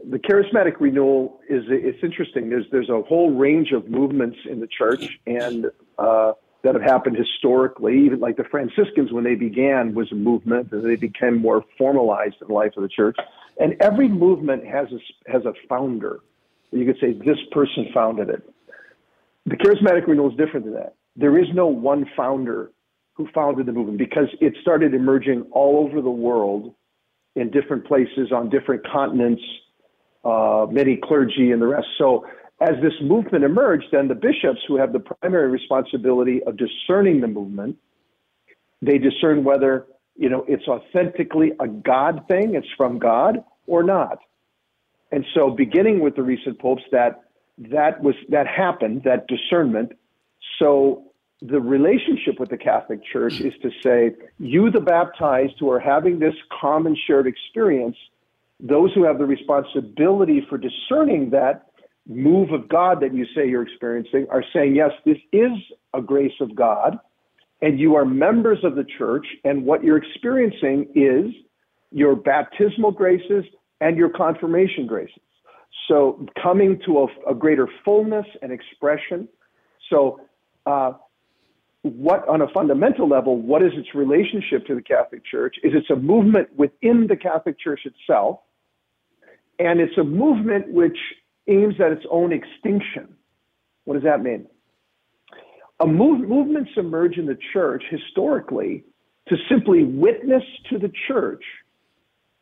[0.09, 2.49] the charismatic renewal is it's interesting.
[2.49, 5.66] There's there's a whole range of movements in the church and
[5.99, 8.05] uh, that have happened historically.
[8.05, 12.37] Even like the Franciscans, when they began, was a movement, and they became more formalized
[12.40, 13.16] in the life of the church.
[13.59, 16.21] And every movement has a, has a founder.
[16.71, 18.49] You could say this person founded it.
[19.47, 20.95] The charismatic renewal is different than that.
[21.16, 22.71] There is no one founder
[23.14, 26.75] who founded the movement because it started emerging all over the world
[27.35, 29.42] in different places on different continents
[30.26, 31.86] uh, many clergy and the rest.
[31.98, 32.26] So
[32.60, 37.28] as this movement emerged, then the bishops, who have the primary responsibility of discerning the
[37.28, 37.76] movement,
[38.82, 39.86] they discern whether
[40.16, 44.18] you know, it's authentically a God thing, it's from God or not.
[45.12, 47.22] And so, beginning with the recent popes, that
[47.58, 49.92] that was that happened, that discernment.
[50.58, 51.04] So
[51.42, 56.18] the relationship with the Catholic Church is to say, you, the baptized, who are having
[56.18, 57.96] this common shared experience,
[58.61, 61.66] those who have the responsibility for discerning that
[62.09, 65.53] move of God that you say you're experiencing, are saying, yes, this is
[65.92, 66.99] a grace of God,
[67.61, 71.35] and you are members of the church, and what you're experiencing is
[71.90, 73.45] your baptismal graces
[73.81, 75.21] and your confirmation graces.
[75.88, 79.29] So coming to a, a greater fullness and expression.
[79.90, 80.21] So,
[80.64, 80.92] uh,
[81.83, 85.55] what on a fundamental level, what is its relationship to the Catholic Church?
[85.62, 88.40] Is it's a movement within the Catholic Church itself,
[89.59, 90.99] and it's a movement which
[91.49, 93.14] aims at its own extinction.
[93.85, 94.47] What does that mean?
[95.81, 98.85] A move, movements emerge in the church historically
[99.29, 101.42] to simply witness to the church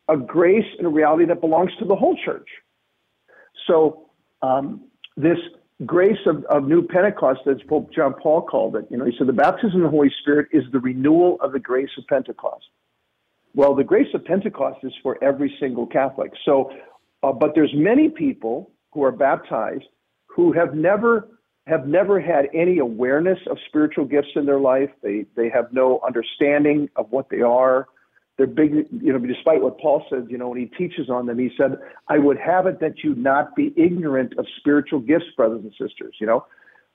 [0.09, 2.48] a grace and a reality that belongs to the whole church.
[3.66, 4.11] So
[4.42, 4.83] um,
[5.16, 5.38] this
[5.87, 9.27] grace of, of new Pentecost, as Pope John Paul called it, you know, he said
[9.27, 12.66] the baptism of the Holy Spirit is the renewal of the grace of Pentecost.
[13.55, 16.33] Well, the grace of Pentecost is for every single Catholic.
[16.44, 16.70] So,
[17.24, 19.84] uh, but there's many people who are baptized
[20.26, 21.28] who have never
[21.66, 24.90] have never had any awareness of spiritual gifts in their life.
[25.02, 27.88] They they have no understanding of what they are
[28.37, 31.38] they're big, you know, despite what Paul says, you know, when he teaches on them,
[31.38, 35.62] he said, I would have it that you not be ignorant of spiritual gifts, brothers
[35.62, 36.44] and sisters, you know.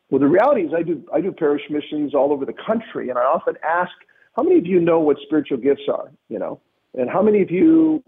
[0.09, 3.17] Well, the reality is I do, I do parish missions all over the country, and
[3.17, 3.91] I often ask,
[4.35, 6.59] how many of you know what spiritual gifts are, you know,
[6.93, 8.03] and how many of you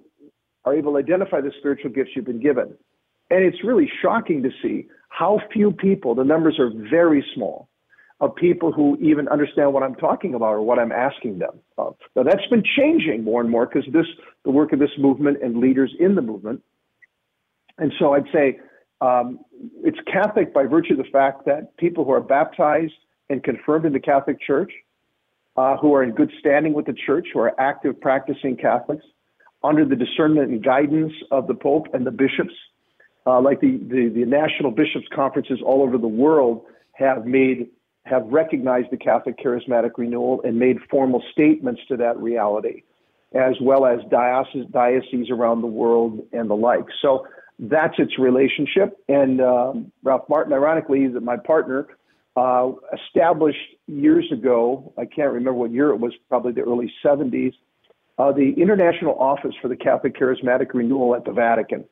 [0.65, 2.76] are able to identify the spiritual gifts you've been given?
[3.30, 7.69] And it's really shocking to see how few people, the numbers are very small,
[8.21, 11.95] of people who even understand what I'm talking about or what I'm asking them of.
[12.15, 14.06] Now that's been changing more and more because this
[14.45, 16.62] the work of this movement and leaders in the movement.
[17.80, 18.60] And so I'd say
[19.02, 19.39] um,
[19.84, 22.93] it's Catholic by virtue of the fact that people who are baptized
[23.32, 24.71] and confirmed in the Catholic Church,
[25.58, 29.04] uh, who are in good standing with the Church, who are active practicing Catholics,
[29.63, 32.54] under the discernment and guidance of the Pope and the bishops,
[33.26, 37.69] uh, like the, the, the national bishops' conferences all over the world have made
[38.06, 42.82] have recognized the Catholic charismatic renewal and made formal statements to that reality,
[43.36, 46.86] as well as dioceses, dioceses around the world and the like.
[47.02, 47.28] So
[47.60, 48.97] that's its relationship.
[49.08, 51.88] And um, Ralph Martin, ironically, that my partner,
[52.36, 52.71] uh,
[53.08, 57.54] established years ago, I can't remember what year it was, probably the early 70s,
[58.21, 61.86] uh, the International Office for the Catholic Charismatic Renewal at the Vatican.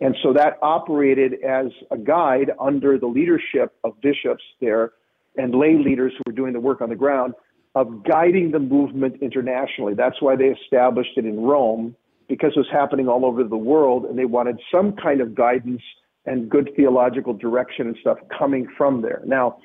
[0.00, 4.92] And so that operated as a guide under the leadership of bishops there
[5.36, 7.34] and lay leaders who were doing the work on the ground
[7.74, 9.92] of guiding the movement internationally.
[9.92, 11.94] That's why they established it in Rome
[12.28, 15.82] because it was happening all over the world and they wanted some kind of guidance
[16.24, 19.20] and good theological direction and stuff coming from there.
[19.26, 19.58] Now,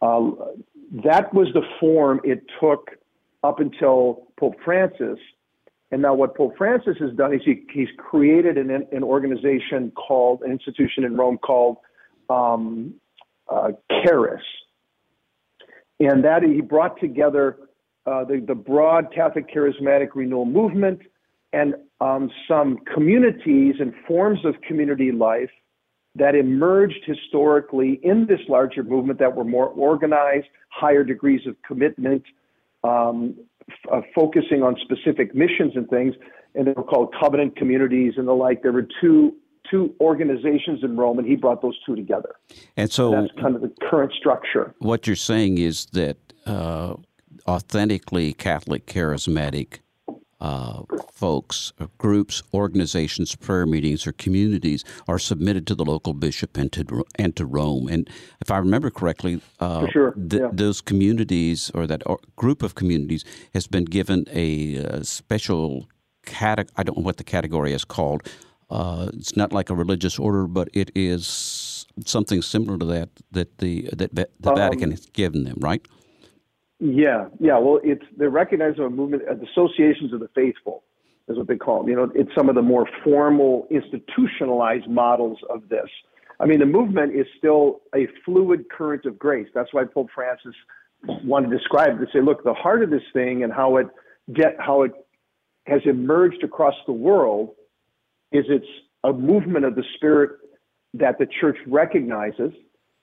[0.00, 0.30] uh,
[1.04, 2.92] that was the form it took
[3.44, 5.18] up until Pope Francis.
[5.90, 10.42] And now, what Pope Francis has done is he, he's created an, an organization called,
[10.42, 11.76] an institution in Rome called
[12.28, 12.94] um,
[13.48, 14.42] uh, Charis,
[16.00, 17.58] and that he brought together
[18.06, 21.00] uh, the, the broad Catholic charismatic renewal movement
[21.52, 25.50] and um, some communities and forms of community life
[26.16, 32.24] that emerged historically in this larger movement that were more organized, higher degrees of commitment,
[32.84, 33.34] um,
[33.68, 36.14] f- uh, focusing on specific missions and things.
[36.54, 38.62] And they were called covenant communities and the like.
[38.62, 39.34] There were two
[39.70, 42.36] two organizations in Rome, and he brought those two together.
[42.76, 44.74] And so and that's kind of the current structure.
[44.78, 46.94] What you're saying is that uh,
[47.48, 49.78] authentically Catholic charismatic
[50.40, 56.56] uh, folks, uh, groups, organizations, prayer meetings, or communities are submitted to the local bishop
[56.56, 57.88] and to and to Rome.
[57.88, 58.08] And
[58.40, 60.12] if I remember correctly, uh, sure.
[60.12, 60.48] th- yeah.
[60.52, 62.02] those communities or that
[62.36, 65.88] group of communities has been given a, a uh, special
[66.26, 66.74] category.
[66.76, 68.28] I don't know what the category is called
[68.70, 73.58] uh, it's not like a religious order, but it is something similar to that that
[73.58, 75.86] the that the um, Vatican has given them, right?
[76.80, 77.58] Yeah, yeah.
[77.58, 80.82] Well, it's they're recognized a movement uh, as associations of the faithful,
[81.28, 81.88] is what they call them.
[81.88, 85.88] You know, it's some of the more formal, institutionalized models of this.
[86.40, 89.48] I mean, the movement is still a fluid current of grace.
[89.54, 90.54] That's why Pope Francis
[91.24, 93.86] wanted to describe it to say, look, the heart of this thing and how it
[94.32, 94.92] get how it
[95.66, 97.50] has emerged across the world
[98.32, 98.66] is it's
[99.04, 100.32] a movement of the spirit
[100.94, 102.52] that the church recognizes.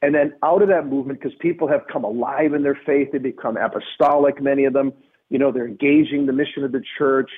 [0.02, 3.20] And then out of that movement, because people have come alive in their faith, they
[3.20, 4.94] become apostolic, many of them.
[5.30, 7.30] You know, they're engaging the mission of the church.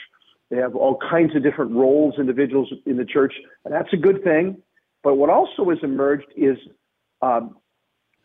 [0.50, 3.34] They have all kinds of different roles, individuals in the church,
[3.66, 4.62] and that's a good thing.
[5.04, 6.58] But what also has emerged is
[7.22, 7.58] um,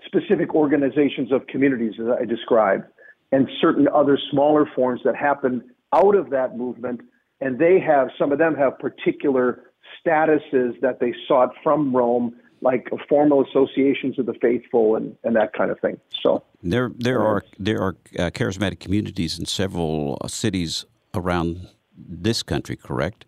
[0.05, 2.85] specific organizations of communities, as I described,
[3.33, 7.01] and certain other smaller forms that happen out of that movement.
[7.41, 9.73] And they have, some of them have particular
[10.05, 15.53] statuses that they sought from Rome, like formal associations of the faithful and, and that
[15.53, 15.99] kind of thing.
[16.23, 22.43] So there, there are there are uh, charismatic communities in several uh, cities around this
[22.43, 23.25] country, correct?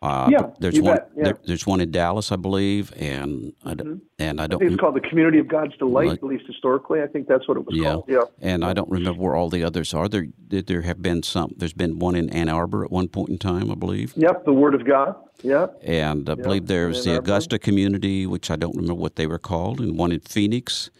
[0.00, 0.96] Uh, yeah, there's one.
[0.96, 1.24] Bet, yeah.
[1.24, 3.96] There, there's one in Dallas, I believe, and I, mm-hmm.
[4.20, 4.62] and I don't.
[4.62, 7.02] I think it's called the Community of God's Delight, like, at least historically.
[7.02, 7.94] I think that's what it was yeah.
[7.94, 8.04] called.
[8.06, 10.08] Yeah, and I don't remember where all the others are.
[10.08, 11.52] There, there have been some.
[11.56, 14.12] There's been one in Ann Arbor at one point in time, I believe.
[14.16, 15.16] Yep, the Word of God.
[15.42, 15.80] Yep.
[15.82, 16.42] And I yep.
[16.44, 20.12] believe there's the Augusta community, which I don't remember what they were called, and one
[20.12, 20.90] in Phoenix,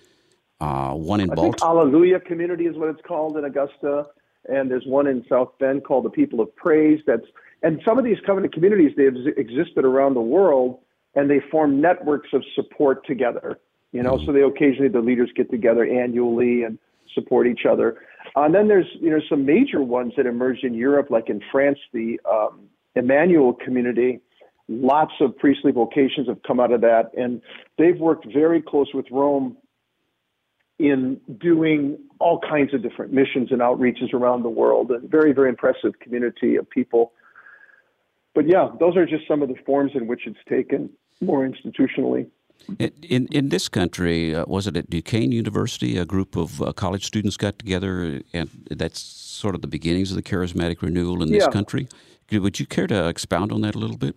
[0.61, 1.55] uh, one in Baltimore.
[1.61, 4.07] Hallelujah Community is what it's called in Augusta,
[4.49, 7.01] and there's one in South Bend called the People of Praise.
[7.07, 7.27] That's
[7.63, 10.81] and some of these covenant communities, they've existed around the world
[11.15, 13.59] and they form networks of support together.
[13.93, 16.79] You know, so they occasionally, the leaders get together annually and
[17.15, 17.97] support each other.
[18.37, 21.41] Uh, and then there's, you know, some major ones that emerged in Europe, like in
[21.51, 24.21] France, the um, Emmanuel community.
[24.69, 27.11] Lots of priestly vocations have come out of that.
[27.17, 27.41] And
[27.79, 29.57] they've worked very close with Rome
[30.79, 34.91] in doing all kinds of different missions and outreaches around the world.
[34.91, 37.13] A very, very impressive community of people
[38.39, 42.29] but yeah, those are just some of the forms in which it's taken more institutionally.
[42.79, 45.99] In in this country, uh, was it at Duquesne University?
[45.99, 50.17] A group of uh, college students got together, and that's sort of the beginnings of
[50.17, 51.59] the charismatic renewal in this yeah.
[51.59, 51.89] country.
[52.31, 54.15] Would you care to expound on that a little bit?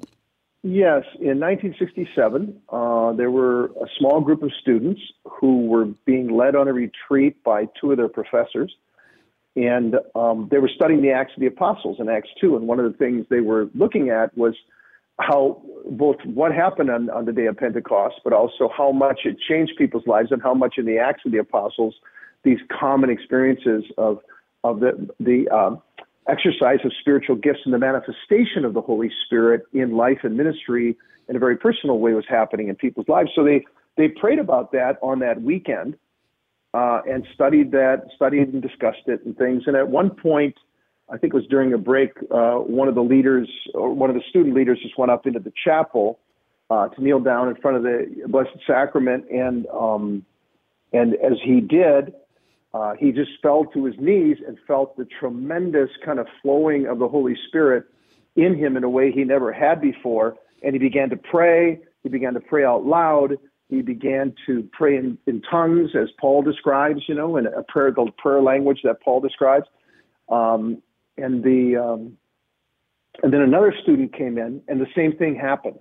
[0.61, 6.55] Yes, in 1967, uh, there were a small group of students who were being led
[6.55, 8.71] on a retreat by two of their professors
[9.55, 12.55] and um, they were studying the Acts of the Apostles in Acts 2.
[12.55, 14.55] And one of the things they were looking at was
[15.19, 19.37] how both what happened on, on the day of Pentecost, but also how much it
[19.47, 21.95] changed people's lives and how much in the Acts of the Apostles,
[22.43, 24.19] these common experiences of,
[24.63, 25.81] of the, the um,
[26.29, 30.97] exercise of spiritual gifts and the manifestation of the Holy Spirit in life and ministry
[31.27, 33.29] in a very personal way was happening in people's lives.
[33.35, 33.65] So they,
[33.97, 35.97] they prayed about that on that weekend
[36.73, 39.63] uh, and studied that, studied and discussed it and things.
[39.67, 40.55] And at one point,
[41.09, 44.15] I think it was during a break, uh, one of the leaders, or one of
[44.15, 46.19] the student leaders, just went up into the chapel
[46.69, 50.25] uh, to kneel down in front of the Blessed Sacrament, and um,
[50.93, 52.13] and as he did,
[52.73, 56.99] uh, he just fell to his knees and felt the tremendous kind of flowing of
[56.99, 57.85] the Holy Spirit
[58.37, 61.81] in him in a way he never had before, and he began to pray.
[62.03, 63.37] He began to pray out loud
[63.71, 67.89] he began to pray in, in tongues, as Paul describes, you know, in a prayer,
[67.89, 69.65] the prayer language that Paul describes.
[70.27, 70.83] Um,
[71.17, 72.17] and the um,
[73.23, 75.79] and then another student came in, and the same thing happened.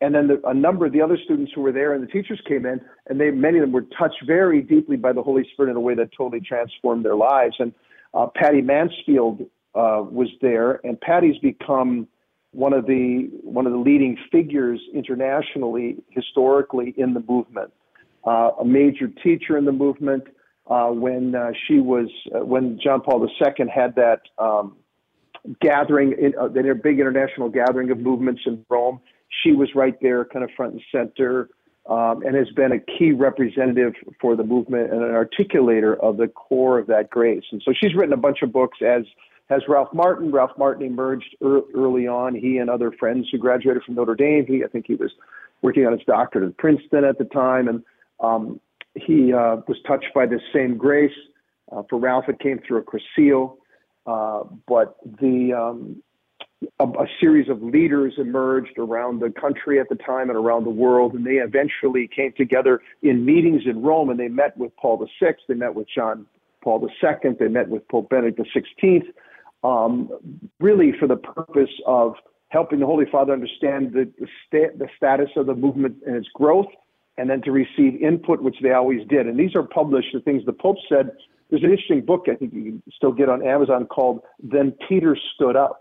[0.00, 2.40] And then the, a number of the other students who were there and the teachers
[2.48, 5.70] came in, and they many of them were touched very deeply by the Holy Spirit
[5.70, 7.54] in a way that totally transformed their lives.
[7.60, 7.72] And
[8.12, 9.42] uh, Patty Mansfield
[9.76, 12.08] uh, was there, and Patty's become
[12.52, 17.72] one of the one of the leading figures internationally historically in the movement,
[18.26, 20.24] uh, a major teacher in the movement.
[20.66, 24.76] Uh, when uh, she was uh, when John Paul II had that um,
[25.62, 29.00] gathering, in, uh, that big international gathering of movements in Rome,
[29.42, 31.48] she was right there, kind of front and center.
[31.88, 36.28] Um, and has been a key representative for the movement and an articulator of the
[36.28, 37.44] core of that grace.
[37.50, 39.04] And so she's written a bunch of books as
[39.48, 40.30] has Ralph Martin.
[40.30, 42.34] Ralph Martin emerged early on.
[42.34, 44.44] He and other friends who graduated from Notre Dame.
[44.46, 45.10] He, I think, he was
[45.62, 47.82] working on his doctorate at Princeton at the time, and
[48.20, 48.60] um,
[48.94, 51.12] he uh, was touched by this same grace.
[51.72, 53.56] Uh, for Ralph, it came through a Cursillo,
[54.06, 56.02] uh, but the um,
[56.80, 60.70] a, a, series of leaders emerged around the country at the time and around the
[60.70, 65.06] world, and they eventually came together in meetings in Rome, and they met with Paul
[65.20, 66.26] VI, they met with John
[66.62, 69.02] Paul II, they met with Pope Benedict XVI,
[69.64, 70.10] um,
[70.60, 72.14] really for the purpose of
[72.48, 76.28] helping the Holy Father understand the, the, sta- the status of the movement and its
[76.34, 76.66] growth,
[77.16, 79.26] and then to receive input, which they always did.
[79.26, 81.10] And these are published, the things the Pope said.
[81.50, 85.16] There's an interesting book I think you can still get on Amazon called Then Peter
[85.34, 85.80] Stood Up.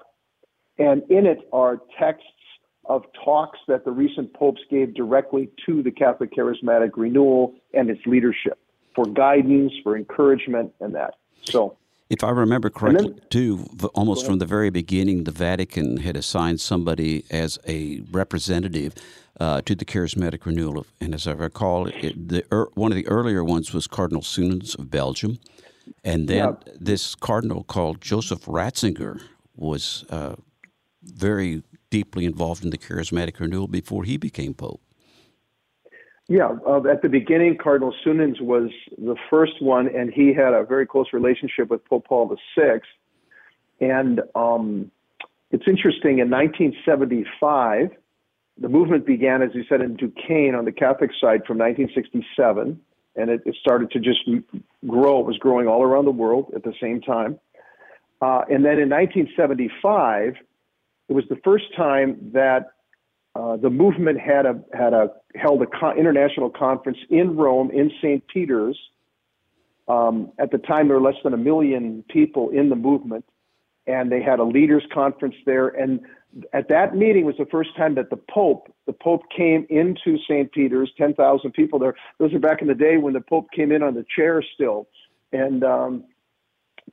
[0.80, 2.25] And in it are texts
[2.86, 8.01] of talks that the recent popes gave directly to the Catholic Charismatic Renewal and its
[8.05, 8.57] leadership
[8.95, 11.15] for guidance, for encouragement, and that.
[11.43, 11.78] So
[12.10, 16.62] if I remember correctly, then, too, almost from the very beginning, the Vatican had assigned
[16.62, 18.93] somebody as a representative
[19.39, 20.80] uh, to the charismatic renewal.
[20.80, 24.22] Of, and as I recall, it, the, er, one of the earlier ones was Cardinal
[24.22, 25.39] Suenens of Belgium.
[26.03, 26.74] And then yeah.
[26.80, 29.22] this cardinal called Joseph Ratzinger
[29.55, 30.36] was uh,
[31.01, 34.82] very deeply involved in the charismatic renewal before he became pope.
[36.30, 40.63] Yeah, uh, at the beginning, Cardinal Suenens was the first one, and he had a
[40.65, 42.82] very close relationship with Pope Paul VI.
[43.80, 44.91] And um,
[45.51, 47.91] it's interesting, in 1975,
[48.59, 52.78] the movement began, as you said, in Duquesne on the Catholic side from 1967,
[53.15, 54.19] and it, it started to just
[54.86, 55.21] grow.
[55.21, 57.39] It was growing all around the world at the same time.
[58.21, 60.36] Uh, and then in 1975,
[61.07, 62.71] it was the first time that
[63.38, 67.91] uh, the movement had a had a held a con- international conference in Rome in
[68.01, 68.27] St.
[68.27, 68.77] Peter's.
[69.88, 73.25] Um, at the time, there were less than a million people in the movement,
[73.85, 75.67] and they had a leaders conference there.
[75.67, 76.01] And
[76.51, 80.51] at that meeting was the first time that the Pope the Pope came into St.
[80.51, 80.91] Peter's.
[80.97, 81.93] Ten thousand people there.
[82.17, 84.88] Those are back in the day when the Pope came in on the chair still,
[85.31, 86.05] and um,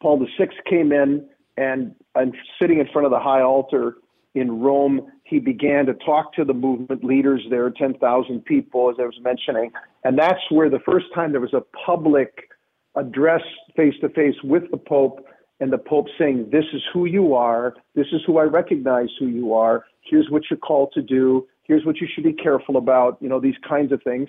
[0.03, 1.27] Paul VI came in
[1.57, 3.97] and and sitting in front of the high altar
[4.35, 9.05] in Rome, he began to talk to the movement leaders there, 10,000 people, as I
[9.05, 9.71] was mentioning.
[10.03, 12.51] And that's where the first time there was a public
[12.97, 13.43] address
[13.77, 15.25] face to face with the Pope,
[15.61, 17.75] and the Pope saying, This is who you are.
[17.95, 19.85] This is who I recognize who you are.
[20.03, 21.47] Here's what you're called to do.
[21.63, 24.29] Here's what you should be careful about, you know, these kinds of things.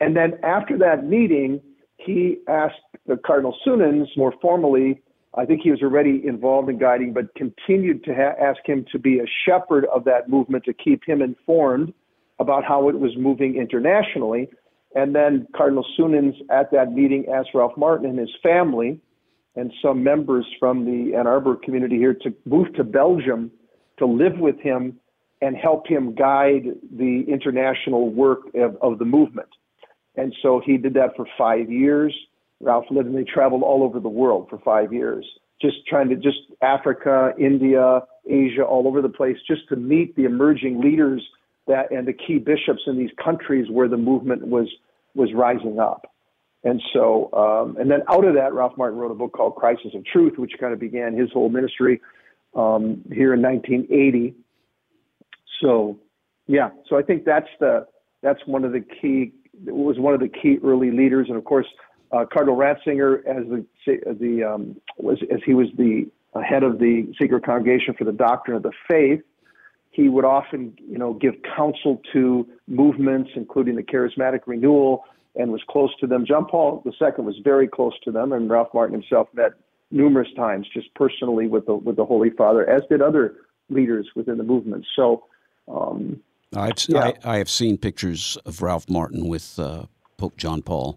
[0.00, 1.60] And then after that meeting,
[1.96, 2.74] he asked
[3.06, 5.02] the Cardinal Suenens more formally
[5.36, 8.98] I think he was already involved in guiding, but continued to ha- ask him to
[8.98, 11.92] be a shepherd of that movement to keep him informed
[12.38, 14.48] about how it was moving internationally.
[14.94, 18.98] And then Cardinal Suenens at that meeting asked Ralph Martin and his family
[19.56, 23.50] and some members from the Ann Arbor community here to move to Belgium
[23.98, 24.98] to live with him
[25.42, 26.64] and help him guide
[26.96, 29.48] the international work of, of the movement.
[30.16, 32.14] And so he did that for five years.
[32.60, 35.26] Ralph lived and they traveled all over the world for five years,
[35.60, 40.24] just trying to just Africa, India, Asia, all over the place, just to meet the
[40.24, 41.22] emerging leaders
[41.66, 44.68] that and the key bishops in these countries where the movement was
[45.14, 46.12] was rising up.
[46.64, 49.94] And so, um, and then out of that, Ralph Martin wrote a book called Crisis
[49.94, 52.00] of Truth, which kind of began his whole ministry
[52.56, 54.34] um, here in 1980.
[55.60, 55.98] So,
[56.48, 57.86] yeah, so I think that's the
[58.22, 59.32] that's one of the key
[59.64, 61.66] was one of the key early leaders, and of course,
[62.12, 66.10] uh, Cardinal Ratzinger as the the um, was as he was the
[66.42, 69.22] head of the Sacred Congregation for the Doctrine of the Faith.
[69.90, 75.04] He would often, you know, give counsel to movements, including the Charismatic Renewal,
[75.34, 76.26] and was close to them.
[76.26, 79.52] John Paul II was very close to them, and Ralph Martin himself met
[79.90, 83.36] numerous times, just personally with the with the Holy Father, as did other
[83.70, 84.86] leaders within the movement.
[84.94, 85.24] So.
[85.68, 86.20] Um,
[86.54, 87.00] I've, yeah.
[87.00, 89.86] I, I, have seen pictures of Ralph Martin with uh,
[90.16, 90.96] Pope John Paul.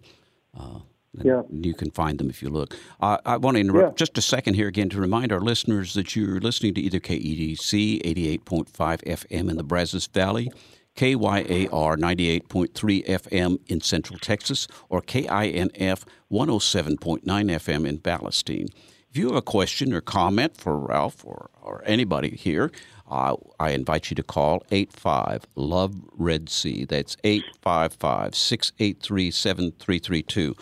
[0.57, 0.81] Uh,
[1.13, 1.41] yeah.
[1.51, 2.75] You can find them if you look.
[2.99, 4.05] Uh, I want to interrupt yeah.
[4.05, 8.01] just a second here again to remind our listeners that you're listening to either KEDC
[8.03, 10.51] 88.5 FM in the Brazos Valley,
[10.95, 18.67] KYAR 98.3 FM in Central Texas, or KINF 107.9 FM in Palestine.
[19.09, 22.71] If you have a question or comment for Ralph or, or anybody here,
[23.09, 26.85] uh, I invite you to call 85 Love Red C.
[26.85, 30.55] That's 855 683 7332.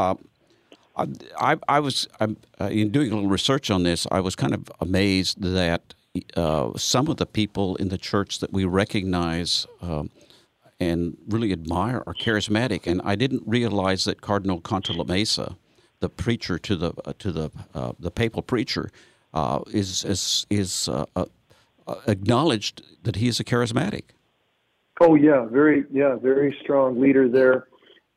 [0.00, 0.14] Uh,
[1.38, 2.28] I, I was uh,
[2.70, 4.06] in doing a little research on this.
[4.10, 5.94] I was kind of amazed that
[6.36, 10.10] uh, some of the people in the church that we recognize um,
[10.78, 15.56] and really admire are charismatic, and I didn't realize that Cardinal Cantalamessa,
[16.00, 18.90] the preacher to the uh, to the uh, the papal preacher,
[19.34, 20.88] uh, is is is
[22.06, 24.04] acknowledged that he is a charismatic.
[25.00, 27.68] Oh yeah, very yeah, very strong leader there,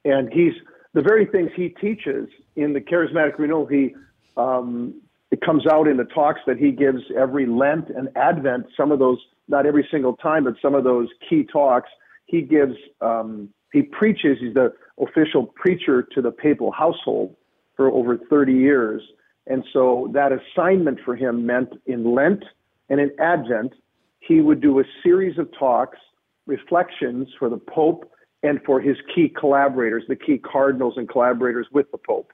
[0.05, 0.53] and he's
[0.93, 3.95] the very things he teaches in the charismatic renewal, he
[4.37, 8.67] um, it comes out in the talks that he gives every Lent and Advent.
[8.77, 9.17] Some of those,
[9.47, 11.89] not every single time, but some of those key talks,
[12.25, 12.75] he gives.
[13.01, 14.37] Um, he preaches.
[14.39, 17.35] He's the official preacher to the papal household
[17.75, 19.01] for over 30 years,
[19.47, 22.43] and so that assignment for him meant in Lent
[22.89, 23.73] and in Advent,
[24.19, 25.97] he would do a series of talks,
[26.45, 28.09] reflections for the Pope
[28.43, 32.31] and for his key collaborators, the key cardinals and collaborators with the Pope.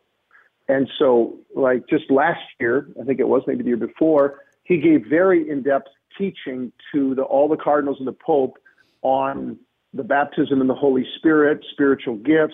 [0.68, 4.78] And so, like just last year, I think it was maybe the year before, he
[4.78, 5.88] gave very in-depth
[6.18, 8.57] teaching to the, all the cardinals and the Pope
[9.01, 9.57] on
[9.93, 12.53] the baptism in the Holy Spirit, spiritual gifts,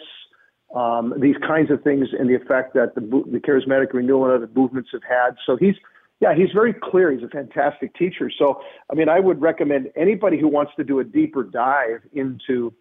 [0.73, 4.49] um, these kinds of things, and the effect that the, the charismatic renewal and other
[4.55, 5.35] movements have had.
[5.45, 5.75] So he's
[6.21, 7.11] yeah, he's very clear.
[7.11, 8.31] He's a fantastic teacher.
[8.39, 12.73] So, I mean, I would recommend anybody who wants to do a deeper dive into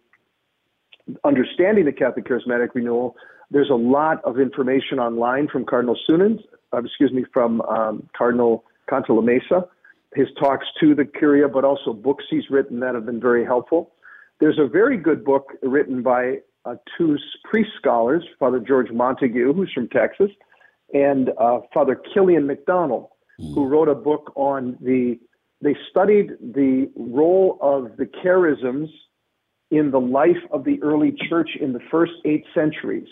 [1.23, 3.15] understanding the Catholic Charismatic Renewal,
[3.51, 6.39] There's a lot of information online from Cardinal Sunan,
[6.73, 9.67] uh, excuse me, from um, Cardinal Cantalamessa,
[10.15, 13.91] his talks to the Curia, but also books he's written that have been very helpful.
[14.39, 19.71] There's a very good book written by uh, two priest scholars, Father George Montague, who's
[19.73, 20.31] from Texas,
[20.93, 25.19] and uh, Father Kilian McDonnell, who wrote a book on the.
[25.61, 28.89] They studied the role of the charisms
[29.71, 33.07] in the life of the early church in the first eight centuries.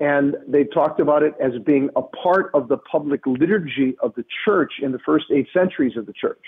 [0.00, 4.24] And they talked about it as being a part of the public liturgy of the
[4.44, 6.42] church in the first eight centuries of the church.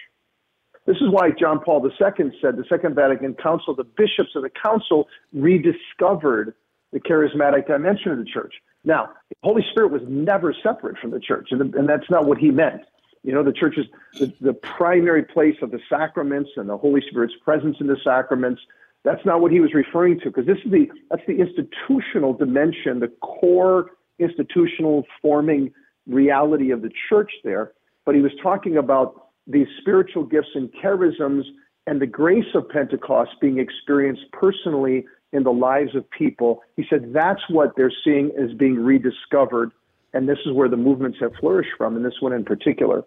[0.87, 4.51] This is why John Paul II said the Second Vatican Council, the bishops of the
[4.51, 6.55] council rediscovered
[6.93, 8.55] the charismatic dimension of the church.
[8.85, 12.39] Now, the Holy Spirit was never separate from the church, and, and that's not what
[12.39, 12.83] he meant.
[13.23, 13.87] You know, the church is
[14.19, 18.63] the, the primary place of the sacraments and the Holy Spirit's presence in the sacraments.
[19.05, 23.01] That's not what he was referring to, because this is the that's the institutional dimension,
[23.01, 25.73] the core institutional forming
[26.07, 27.73] reality of the church there.
[28.05, 31.45] But he was talking about these spiritual gifts and charisms
[31.87, 36.63] and the grace of Pentecost being experienced personally in the lives of people.
[36.77, 39.73] He said that's what they're seeing as being rediscovered,
[40.13, 43.05] and this is where the movements have flourished from, and this one in particular.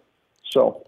[0.50, 0.84] So,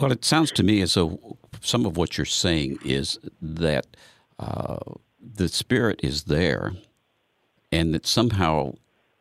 [0.00, 3.86] well, it sounds to me as though some of what you're saying is that
[4.38, 4.78] uh,
[5.20, 6.72] the spirit is there,
[7.72, 8.74] and that somehow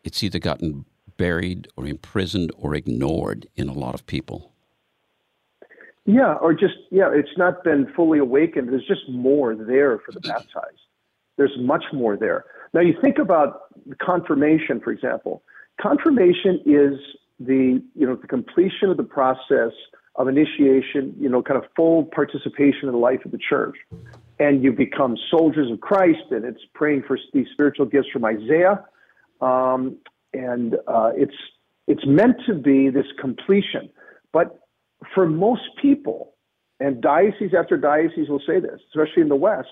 [0.04, 0.86] it's either gotten
[1.18, 4.52] buried or imprisoned or ignored in a lot of people.
[6.06, 8.70] Yeah, or just yeah, it's not been fully awakened.
[8.70, 10.82] There's just more there for the baptized.
[11.38, 12.46] There's much more there.
[12.74, 13.62] Now you think about
[14.02, 15.44] confirmation, for example.
[15.82, 17.00] Confirmation is
[17.40, 19.72] the you know the completion of the process
[20.16, 23.76] of initiation, you know, kind of full participation in the life of the church.
[24.40, 28.84] And you become soldiers of Christ, and it's praying for these spiritual gifts from Isaiah.
[29.42, 29.98] Um,
[30.34, 31.36] and uh, it's
[31.88, 33.90] it's meant to be this completion.
[34.32, 34.60] But
[35.14, 36.34] for most people,
[36.80, 39.70] and diocese after diocese will say this, especially in the West,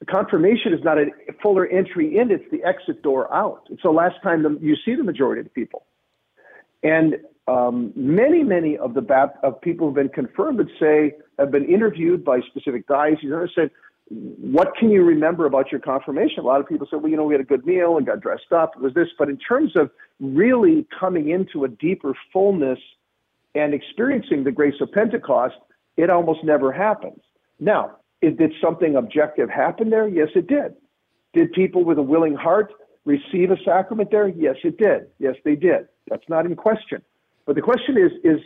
[0.00, 1.06] the confirmation is not a
[1.42, 3.66] fuller entry in, it's the exit door out.
[3.70, 5.86] It's the last time you see the majority of the people.
[6.82, 7.16] And
[7.48, 9.02] um, many, many of the
[9.42, 13.70] of people who've been confirmed would say, have been interviewed by specific dioceses, and said,
[14.08, 16.38] what can you remember about your confirmation?
[16.38, 18.20] A lot of people said, well, you know, we had a good meal and got
[18.20, 18.72] dressed up.
[18.76, 19.08] It was this.
[19.18, 19.90] But in terms of
[20.20, 22.78] really coming into a deeper fullness
[23.54, 25.56] and experiencing the grace of Pentecost,
[25.96, 27.20] it almost never happens.
[27.58, 30.06] Now, it, did something objective happen there?
[30.06, 30.74] Yes, it did.
[31.32, 32.72] Did people with a willing heart
[33.04, 34.28] receive a sacrament there?
[34.28, 35.08] Yes, it did.
[35.18, 35.88] Yes, they did.
[36.08, 37.02] That's not in question.
[37.46, 38.40] But the question is, is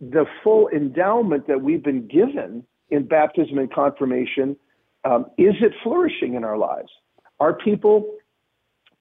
[0.00, 4.56] the full endowment that we've been given in baptism and confirmation,
[5.04, 6.90] um, is it flourishing in our lives?
[7.40, 8.14] Are people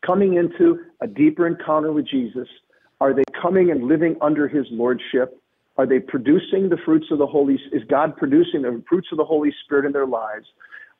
[0.05, 2.47] coming into a deeper encounter with Jesus?
[3.01, 5.37] Are they coming and living under his lordship?
[5.77, 9.25] Are they producing the fruits of the Holy Is God producing the fruits of the
[9.25, 10.45] Holy Spirit in their lives?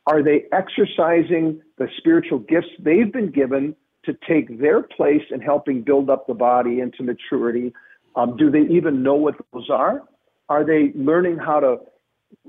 [0.08, 3.76] Are they exercising the spiritual gifts they've been given
[4.06, 7.74] to take their place in helping build up the body into maturity?
[8.16, 10.04] Um, do they even know what those are?
[10.50, 11.78] Are they learning how to,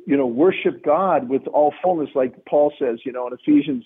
[0.06, 3.84] you know, worship God with all fullness, like Paul says, you know, in Ephesians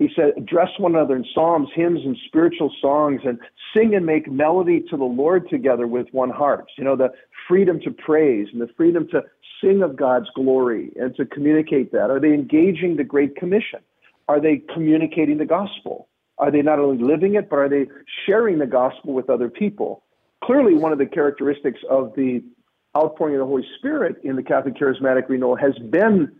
[0.00, 3.38] he said, address one another in psalms, hymns, and spiritual songs, and
[3.74, 6.64] sing and make melody to the Lord together with one heart.
[6.78, 7.12] You know, the
[7.46, 9.20] freedom to praise and the freedom to
[9.62, 12.08] sing of God's glory and to communicate that.
[12.08, 13.80] Are they engaging the Great Commission?
[14.26, 16.08] Are they communicating the gospel?
[16.38, 17.86] Are they not only living it, but are they
[18.24, 20.02] sharing the gospel with other people?
[20.44, 22.42] Clearly, one of the characteristics of the
[22.96, 26.32] outpouring of the Holy Spirit in the Catholic Charismatic Renewal has been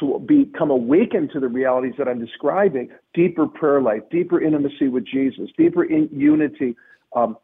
[0.00, 5.06] to become awakened to the realities that I'm describing deeper prayer life, deeper intimacy with
[5.06, 6.76] Jesus, deeper in unity,
[7.14, 7.36] um,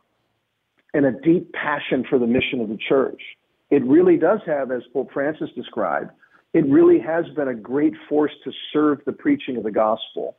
[0.92, 3.22] and a deep passion for the mission of the church.
[3.70, 6.10] It really does have, as Pope Francis described,
[6.52, 10.36] it really has been a great force to serve the preaching of the gospel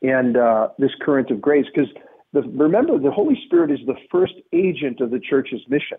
[0.00, 1.66] and uh, this current of grace.
[1.74, 1.90] Because
[2.42, 5.98] remember, the Holy Spirit is the first agent of the church's mission.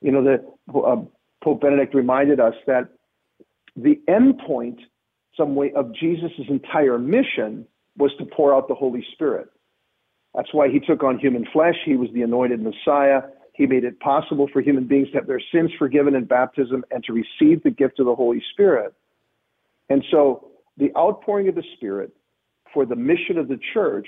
[0.00, 1.02] You know, the, uh,
[1.42, 2.88] Pope Benedict reminded us that
[3.76, 4.80] the end point,
[5.36, 7.66] some way, of Jesus' entire mission
[7.96, 9.48] was to pour out the Holy Spirit.
[10.34, 11.76] That's why he took on human flesh.
[11.84, 13.22] He was the anointed Messiah.
[13.54, 17.02] He made it possible for human beings to have their sins forgiven in baptism and
[17.04, 18.92] to receive the gift of the Holy Spirit.
[19.88, 22.12] And so the outpouring of the Spirit
[22.74, 24.06] for the mission of the church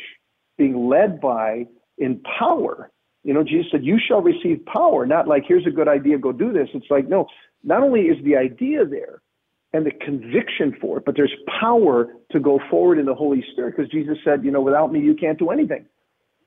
[0.58, 2.90] being led by in power.
[3.24, 6.32] You know, Jesus said, You shall receive power, not like, here's a good idea, go
[6.32, 6.68] do this.
[6.74, 7.26] It's like, no,
[7.64, 9.22] not only is the idea there,
[9.72, 13.76] and the conviction for it, but there's power to go forward in the Holy Spirit
[13.76, 15.84] because Jesus said, you know, without me, you can't do anything.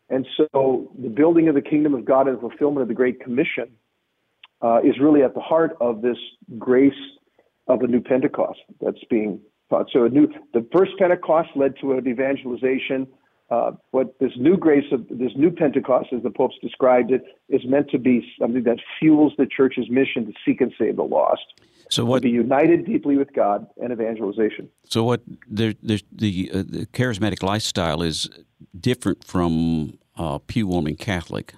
[0.09, 3.21] And so the building of the kingdom of God and the fulfillment of the Great
[3.21, 3.69] Commission
[4.61, 6.17] uh, is really at the heart of this
[6.57, 6.93] grace
[7.67, 9.39] of a new Pentecost that's being
[9.69, 9.87] taught.
[9.93, 13.07] So a new, the first Pentecost led to an evangelization.
[13.51, 17.61] Uh, what this new grace of this new Pentecost, as the popes described it, is
[17.65, 21.41] meant to be something that fuels the church's mission to seek and save the lost.
[21.89, 22.19] So what?
[22.19, 24.69] To be united deeply with God and evangelization.
[24.85, 25.21] So what?
[25.49, 28.29] There, the uh, the charismatic lifestyle is
[28.79, 31.53] different from uh, pew warming Catholic.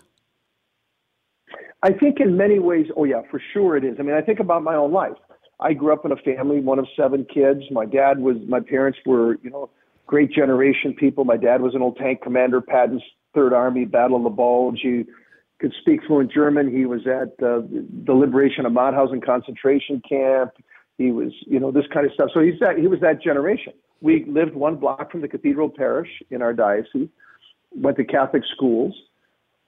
[1.83, 3.97] I think in many ways, oh yeah, for sure it is.
[3.99, 5.17] I mean, I think about my own life.
[5.59, 7.61] I grew up in a family, one of seven kids.
[7.69, 9.69] My dad was, my parents were, you know,
[10.05, 11.25] great generation people.
[11.25, 14.79] My dad was an old tank commander, Patton's Third Army, Battle of the Bulge.
[14.81, 15.05] He
[15.59, 16.75] could speak fluent German.
[16.75, 17.61] He was at uh,
[18.05, 20.51] the liberation of Mauthausen concentration camp.
[20.97, 22.29] He was, you know, this kind of stuff.
[22.33, 23.73] So he's that, he was that generation.
[24.01, 27.07] We lived one block from the cathedral parish in our diocese,
[27.71, 28.93] went to Catholic schools.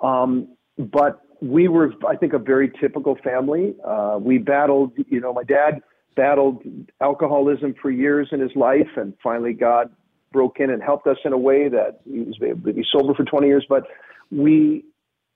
[0.01, 3.75] Um, but we were, I think, a very typical family.
[3.85, 5.81] Uh, we battled, you know, my dad
[6.15, 6.63] battled
[7.01, 9.89] alcoholism for years in his life, and finally God
[10.35, 13.13] broke in and helped us in a way that he was able to be sober
[13.13, 13.65] for 20 years.
[13.67, 13.83] But
[14.31, 14.83] we,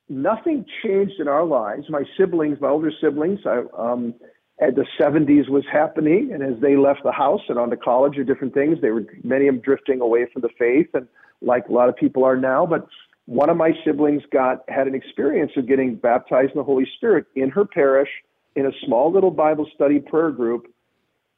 [0.10, 1.86] nothing changed in our lives.
[1.90, 4.14] My siblings, my older siblings, I, um,
[4.62, 8.18] at the 70s was happening, and as they left the house and on to college
[8.18, 11.08] or different things, they were many of them drifting away from the faith, and
[11.42, 12.66] like a lot of people are now.
[12.66, 12.86] But
[13.26, 17.26] one of my siblings got had an experience of getting baptized in the Holy Spirit
[17.36, 18.10] in her parish
[18.58, 20.68] in a small little Bible study prayer group,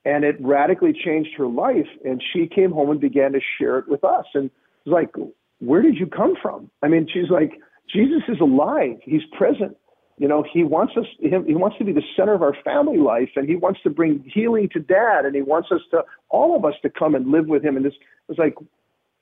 [0.05, 1.87] and it radically changed her life.
[2.03, 4.25] And she came home and began to share it with us.
[4.33, 4.51] And it
[4.85, 5.15] was like,
[5.59, 8.97] "Where did you come from?" I mean, she's like, "Jesus is alive.
[9.03, 9.77] He's present.
[10.17, 11.05] You know, he wants us.
[11.19, 14.23] He wants to be the center of our family life, and he wants to bring
[14.31, 17.47] healing to Dad, and he wants us to all of us to come and live
[17.47, 17.95] with him." And this
[18.27, 18.55] was like,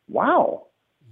[0.07, 0.65] "Wow."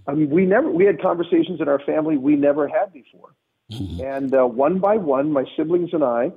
[0.08, 3.30] I mean, we never we had conversations in our family we never had before,
[3.72, 4.02] mm-hmm.
[4.02, 6.32] and uh, one by one, my siblings and I,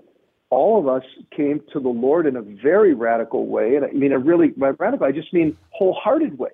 [0.51, 1.03] all of us
[1.35, 4.71] came to the Lord in a very radical way, and I mean a really by
[4.71, 6.51] radical I just mean wholehearted way,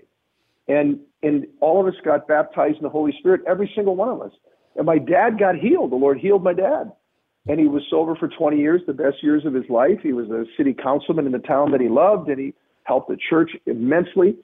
[0.68, 4.20] and and all of us got baptized in the Holy Spirit, every single one of
[4.22, 4.32] us,
[4.76, 5.92] and my dad got healed.
[5.92, 6.92] The Lord healed my dad,
[7.48, 9.98] and he was sober for 20 years, the best years of his life.
[10.02, 13.16] He was a city councilman in the town that he loved, and he helped the
[13.28, 14.36] church immensely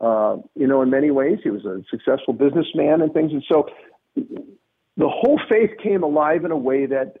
[0.00, 1.38] uh, you know, in many ways.
[1.42, 3.32] He was a successful businessman and things.
[3.32, 3.68] And so
[4.16, 7.18] the whole faith came alive in a way that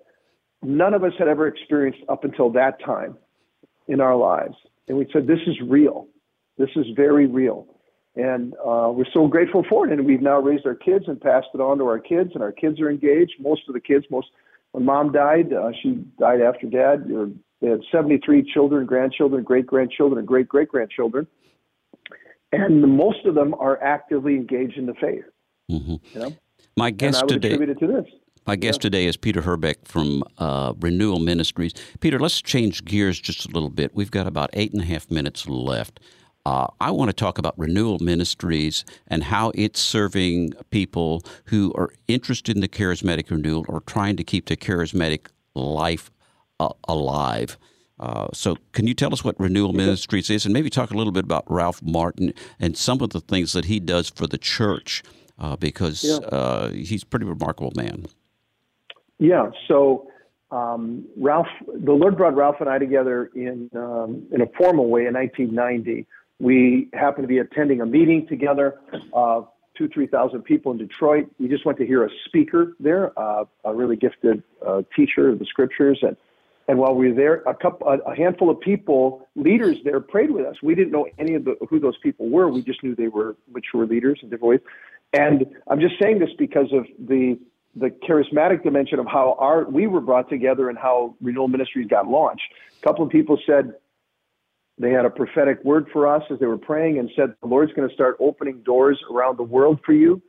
[0.62, 3.16] none of us had ever experienced up until that time
[3.86, 4.54] in our lives.
[4.88, 6.06] And we said, this is real.
[6.56, 7.66] This is very real.
[8.16, 9.92] And uh, we're so grateful for it.
[9.92, 12.52] And we've now raised our kids and passed it on to our kids, and our
[12.52, 13.34] kids are engaged.
[13.38, 14.28] Most of the kids, most
[14.72, 17.08] when mom died, uh, she died after dad.
[17.60, 21.26] They had 73 children, grandchildren, great grandchildren, and great great grandchildren
[22.52, 25.24] and most of them are actively engaged in the faith.
[25.70, 25.94] Mm-hmm.
[26.12, 26.36] You know?
[26.76, 27.56] My guest today.
[27.56, 28.06] To
[28.46, 28.82] my guest yeah.
[28.82, 31.72] today is Peter Herbeck from uh, Renewal Ministries.
[32.00, 33.94] Peter, let's change gears just a little bit.
[33.94, 36.00] We've got about eight and a half minutes left.
[36.46, 41.90] Uh, I want to talk about Renewal Ministries and how it's serving people who are
[42.06, 46.10] interested in the charismatic renewal or trying to keep the charismatic life
[46.58, 47.58] uh, alive.
[48.00, 51.12] Uh, so, can you tell us what Renewal Ministries is, and maybe talk a little
[51.12, 55.02] bit about Ralph Martin and some of the things that he does for the church,
[55.38, 56.16] uh, because yeah.
[56.28, 58.06] uh, he's a pretty remarkable man.
[59.18, 59.50] Yeah.
[59.66, 60.10] So,
[60.50, 65.06] um, Ralph, the Lord brought Ralph and I together in um, in a formal way
[65.06, 66.06] in 1990.
[66.40, 68.80] We happened to be attending a meeting together.
[69.12, 69.42] Uh,
[69.76, 71.28] two, three thousand people in Detroit.
[71.38, 74.42] We just went to hear a speaker there, uh, a really gifted
[74.96, 76.16] teacher of the scriptures, and
[76.68, 80.44] and while we were there, a couple, a handful of people, leaders there, prayed with
[80.44, 80.56] us.
[80.62, 82.50] We didn't know any of the, who those people were.
[82.50, 84.60] We just knew they were mature leaders in different ways.
[85.14, 87.38] And I'm just saying this because of the
[87.76, 92.08] the charismatic dimension of how our we were brought together and how Renewal Ministries got
[92.08, 92.42] launched.
[92.80, 93.74] A couple of people said
[94.78, 97.72] they had a prophetic word for us as they were praying and said the Lord's
[97.72, 100.22] going to start opening doors around the world for you.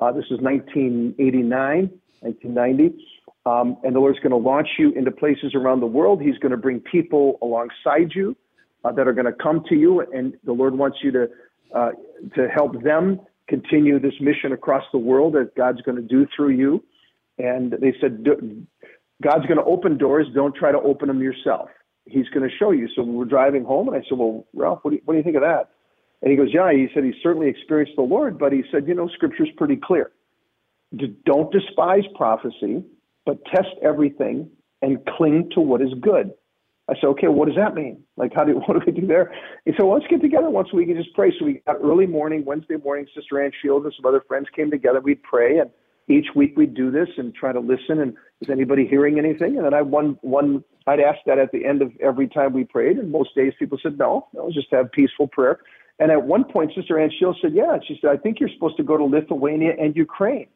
[0.00, 1.90] Uh, this is 1989,
[2.20, 3.06] 1990.
[3.44, 6.22] Um, and the Lord's going to launch you into places around the world.
[6.22, 8.36] He's going to bring people alongside you
[8.84, 11.28] uh, that are going to come to you, and the Lord wants you to
[11.74, 11.90] uh,
[12.34, 16.50] to help them continue this mission across the world that God's going to do through
[16.50, 16.84] you.
[17.38, 18.24] And they said,
[19.22, 20.26] God's going to open doors.
[20.34, 21.68] Don't try to open them yourself.
[22.06, 22.88] He's going to show you.
[22.94, 25.18] So we were driving home, and I said, Well, Ralph, what do you, what do
[25.18, 25.70] you think of that?
[26.20, 26.72] And he goes, Yeah.
[26.72, 30.10] He said he certainly experienced the Lord, but he said, You know, Scripture's pretty clear.
[31.24, 32.82] Don't despise prophecy
[33.24, 36.32] but test everything and cling to what is good.
[36.92, 38.02] I said, okay, what does that mean?
[38.16, 39.32] Like, how do what do we do there?
[39.64, 41.32] He said, well, let's get together once a week and just pray.
[41.38, 43.06] So we got early morning, Wednesday morning.
[43.14, 45.00] Sister Ann Shields and some other friends came together.
[45.00, 45.70] We'd pray, and
[46.08, 49.56] each week we'd do this and try to listen and is anybody hearing anything?
[49.56, 52.64] And then I one one I'd ask that at the end of every time we
[52.64, 55.60] prayed, and most days people said no, no, just have peaceful prayer.
[55.98, 58.76] And at one point, Sister Ann Shields said, "Yeah." She said, "I think you're supposed
[58.78, 60.48] to go to Lithuania and Ukraine."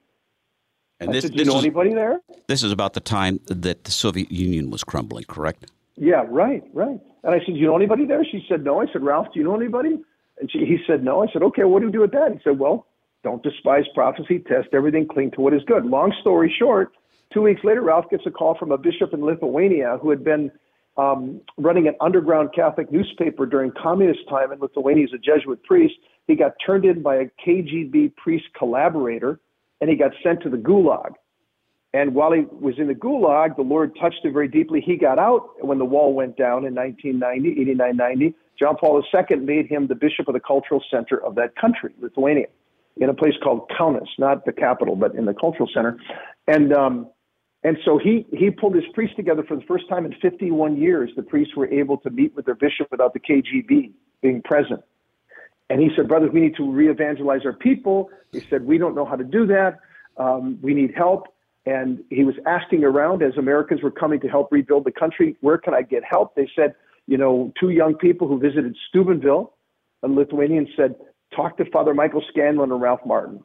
[0.98, 3.00] And I this, said, "Do this you know is, anybody there?" this is about the
[3.00, 5.70] time that the Soviet Union was crumbling, correct?
[5.96, 7.00] Yeah, right, right.
[7.24, 9.44] And I said, you know anybody there?" She said, "No." I said, "Ralph, do you
[9.44, 9.98] know anybody?"
[10.38, 12.38] And she, he said, "No." I said, "Okay, what do you do with that?" He
[12.44, 12.86] said, "Well,
[13.24, 14.38] don't despise prophecy.
[14.40, 15.08] Test everything.
[15.08, 16.92] Cling to what is good." Long story short,
[17.32, 20.52] two weeks later, Ralph gets a call from a bishop in Lithuania who had been
[20.98, 25.06] um, running an underground Catholic newspaper during communist time in Lithuania.
[25.06, 25.94] He's a Jesuit priest.
[26.26, 29.40] He got turned in by a KGB priest collaborator,
[29.80, 31.12] and he got sent to the Gulag.
[31.94, 34.80] And while he was in the Gulag, the Lord touched him very deeply.
[34.80, 38.34] He got out when the wall went down in 1990, 89, 90.
[38.58, 42.46] John Paul II made him the bishop of the cultural center of that country, Lithuania,
[42.96, 45.98] in a place called Kaunas, not the capital, but in the cultural center.
[46.46, 47.08] And um,
[47.62, 51.10] and so he he pulled his priests together for the first time in 51 years.
[51.16, 54.82] The priests were able to meet with their bishop without the KGB being present.
[55.68, 58.10] And he said, brothers, we need to re-evangelize our people.
[58.32, 59.80] He said, we don't know how to do that.
[60.16, 61.26] Um, we need help.
[61.66, 65.58] And he was asking around as Americans were coming to help rebuild the country, where
[65.58, 66.36] can I get help?
[66.36, 66.74] They said,
[67.08, 69.52] you know, two young people who visited Steubenville,
[70.02, 70.94] a Lithuanian, said,
[71.34, 73.42] talk to Father Michael Scanlon and Ralph Martin.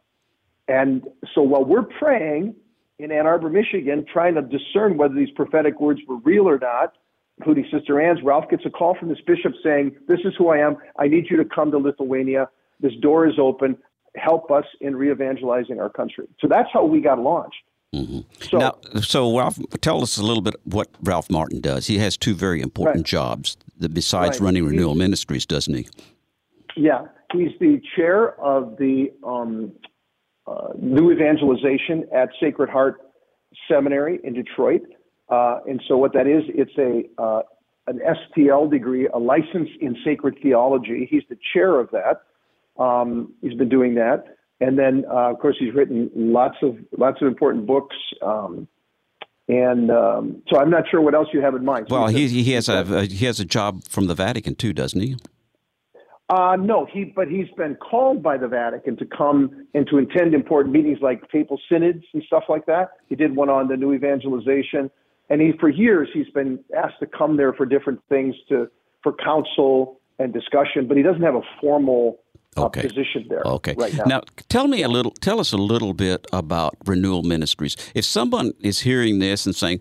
[0.68, 1.04] And
[1.34, 2.56] so while we're praying
[3.00, 6.94] in Ann Arbor, Michigan, trying to discern whether these prophetic words were real or not,
[7.40, 10.60] including Sister Ann's, Ralph gets a call from this bishop saying, This is who I
[10.60, 10.78] am.
[11.00, 12.50] I need you to come to Lithuania.
[12.80, 13.78] This door is open.
[14.16, 16.28] Help us in re evangelizing our country.
[16.40, 17.64] So that's how we got launched.
[17.94, 21.88] So, now, so Ralph, tell us a little bit what Ralph Martin does.
[21.88, 23.06] He has two very important Right.
[23.06, 24.46] jobs that besides Right.
[24.46, 25.88] running Renewal Ministries, doesn't he?
[26.78, 29.74] yeah, he's the chair of the um,
[30.48, 33.02] uh, new evangelization at Sacred Heart
[33.68, 34.82] Seminary in Detroit.
[35.28, 37.42] Uh, and so what that is, it's a uh,
[37.88, 41.06] an STL degree, a license in sacred theology.
[41.12, 42.22] He's the chair of that.
[42.82, 47.22] Um, he's been doing that, and then uh, of course he's written lots of lots
[47.22, 47.96] of important books.
[48.22, 48.68] Um,
[49.48, 51.88] and um, so I'm not sure what else you have in mind.
[51.90, 55.02] So Well, he, he has a he has a job from the Vatican too, doesn't
[55.02, 55.18] he?
[56.30, 60.34] Uh, no, he but he's been called by the Vatican to come and to attend
[60.34, 62.92] important meetings like papal synods and stuff like that.
[63.10, 64.90] He did one on the new evangelization,
[65.30, 68.70] and he for years he's been asked to come there for different things to
[69.04, 72.21] for counsel and discussion, but he doesn't have a formal
[72.58, 72.82] Okay.
[72.82, 73.76] position there Okay.
[73.78, 74.04] right now.
[74.06, 75.12] Now, tell me a little.
[75.22, 77.78] Tell us a little bit about Renewal Ministries.
[77.96, 79.80] If someone is hearing this and saying,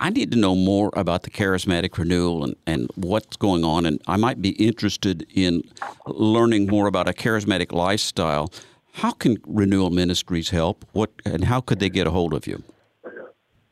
[0.00, 4.00] "I need to know more about the charismatic renewal and, and what's going on, and
[4.06, 5.62] I might be interested in
[6.06, 8.50] learning more about a charismatic lifestyle,"
[8.94, 10.86] how can Renewal Ministries help?
[10.92, 12.62] What and how could they get a hold of you?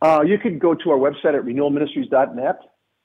[0.03, 2.59] Uh, you could go to our website at renewalministries.net.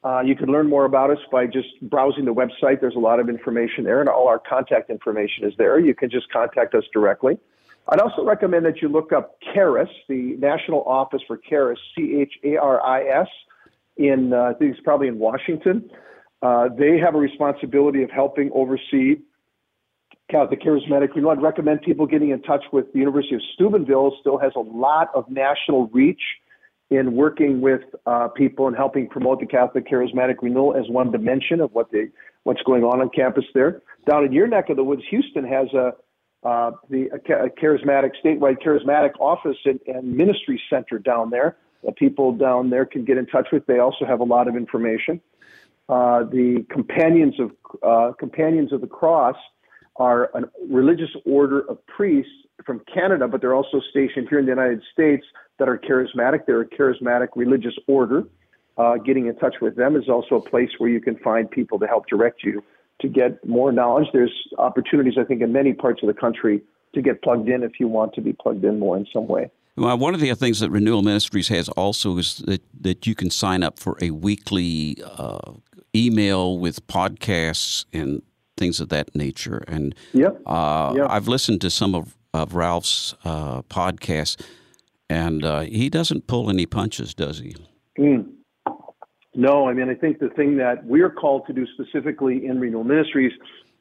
[0.03, 2.81] Uh, you can learn more about us by just browsing the website.
[2.81, 5.79] There's a lot of information there, and all our contact information is there.
[5.79, 7.37] You can just contact us directly.
[7.87, 12.33] I'd also recommend that you look up CHARIS, the National Office for CHARIS, C H
[12.43, 13.27] A R I S,
[13.97, 15.89] in, uh, I think it's probably in Washington.
[16.41, 19.17] Uh, they have a responsibility of helping oversee
[20.31, 21.31] Catholic Charismatic Renewal.
[21.31, 24.15] I'd recommend people getting in touch with the University of Steubenville.
[24.21, 26.21] Still has a lot of national reach
[26.91, 31.61] in working with uh, people and helping promote the Catholic Charismatic Renewal as one dimension
[31.61, 31.89] of what
[32.43, 33.81] what's going on on campus there.
[34.07, 35.93] Down in your neck of the woods, Houston has a
[36.43, 37.19] uh, the a
[37.49, 41.57] charismatic statewide charismatic office and, and ministry center down there.
[41.83, 43.65] that people down there can get in touch with.
[43.67, 45.21] They also have a lot of information.
[45.87, 47.51] Uh, the companions of
[47.83, 49.35] uh, companions of the cross
[49.95, 52.31] are a religious order of priests
[52.65, 55.25] from Canada, but they're also stationed here in the United States
[55.59, 56.45] that are charismatic.
[56.45, 58.23] They're a charismatic religious order.
[58.77, 61.77] Uh, getting in touch with them is also a place where you can find people
[61.79, 62.63] to help direct you
[63.01, 64.07] to get more knowledge.
[64.13, 66.61] There's opportunities, I think, in many parts of the country
[66.93, 69.51] to get plugged in if you want to be plugged in more in some way.
[69.77, 73.29] Well, one of the things that Renewal Ministries has also is that, that you can
[73.29, 75.53] sign up for a weekly uh,
[75.95, 78.21] email with podcasts and
[78.57, 79.63] things of that nature.
[79.67, 80.41] And Yep.
[80.45, 81.07] uh, Yep.
[81.09, 84.39] I've listened to some of, of Ralph's uh, podcasts,
[85.09, 87.55] and uh, he doesn't pull any punches, does he?
[87.99, 88.31] Mm.
[89.33, 92.83] No, I mean, I think the thing that we're called to do specifically in Renewal
[92.83, 93.31] Ministries,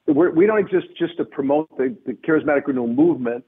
[0.06, 3.44] we're, we don't exist just to promote the, the charismatic renewal movement.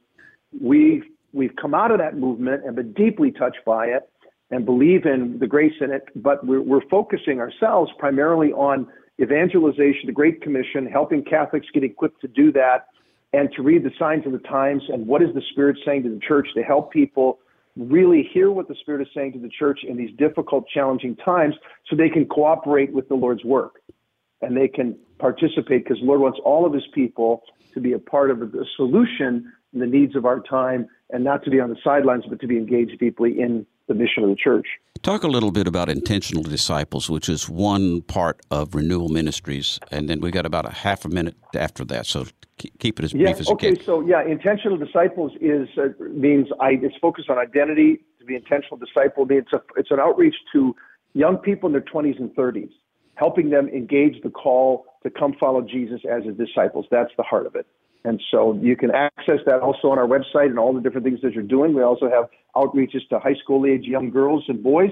[0.61, 4.09] We've, we've come out of that movement and been deeply touched by it
[4.51, 8.87] and believe in the grace in it, but we're, we're focusing ourselves primarily on
[9.21, 12.89] evangelization, the Great Commission, helping Catholics get equipped to do that,
[13.33, 16.11] and to read the signs of the times and what is the Spirit saying to
[16.11, 17.39] the church to help people
[17.77, 21.55] really hear what the Spirit is saying to the church in these difficult, challenging times
[21.89, 23.81] so they can cooperate with the Lord's work
[24.43, 27.99] and they can participate because the Lord wants all of his people to be a
[27.99, 31.71] part of the solution in the needs of our time and not to be on
[31.71, 34.67] the sidelines, but to be engaged deeply in the mission of the church.
[35.03, 40.09] Talk a little bit about intentional disciples, which is one part of Renewal Ministries, and
[40.09, 42.07] then we got about a half a minute after that.
[42.07, 42.27] So
[42.57, 43.85] keep it as brief as okay, you can.
[43.85, 48.05] so yeah, intentional disciples is uh, means I, it's focused on identity.
[48.21, 50.77] To be intentional disciple it's, a, it's an outreach to
[51.13, 52.71] young people in their 20s and 30s,
[53.17, 56.87] helping them engage the call to come follow Jesus as his disciples.
[56.91, 57.67] That's the heart of it.
[58.05, 61.21] And so you can access that also on our website and all the different things
[61.23, 61.75] that you're doing.
[61.75, 64.91] We also have outreaches to high school age young girls and boys.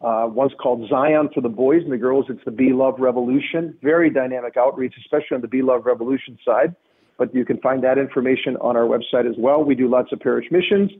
[0.00, 2.26] Uh, one's called Zion for the boys and the girls.
[2.28, 3.76] It's the Be Love Revolution.
[3.82, 6.74] Very dynamic outreach, especially on the Be Love Revolution side.
[7.18, 9.62] But you can find that information on our website as well.
[9.62, 10.90] We do lots of parish missions.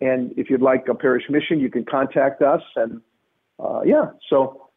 [0.00, 2.62] And if you'd like a parish mission, you can contact us.
[2.76, 3.00] And
[3.60, 4.67] uh, yeah, so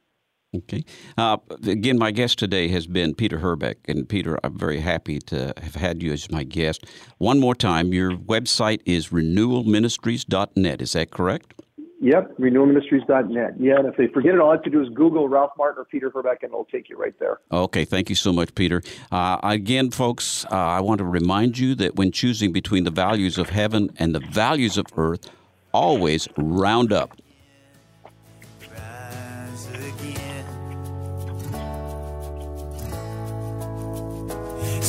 [0.54, 0.84] Okay.
[1.18, 3.78] Uh, again, my guest today has been Peter Herbeck.
[3.88, 6.86] And Peter, I'm very happy to have had you as my guest.
[7.20, 10.82] One more time, your website is renewalministries.net.
[10.82, 11.54] Is that correct?
[12.02, 13.54] Yep, renewalministries.net.
[13.60, 15.84] Yeah, and if they forget it, all I have to do is Google Ralph Martin
[15.84, 17.39] or Peter Herbeck, and it'll take you right there.
[17.52, 18.82] Okay, thank you so much, Peter.
[19.12, 23.38] Uh, again, folks, uh, I want to remind you that when choosing between the values
[23.38, 25.30] of heaven and the values of earth,
[25.74, 27.20] always round up.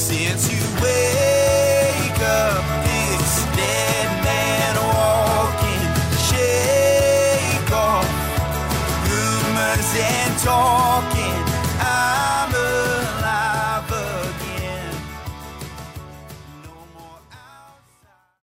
[0.02, 5.90] Since you wake up, this dead man walking,
[6.26, 8.04] shake off
[9.06, 11.31] rumors and talking.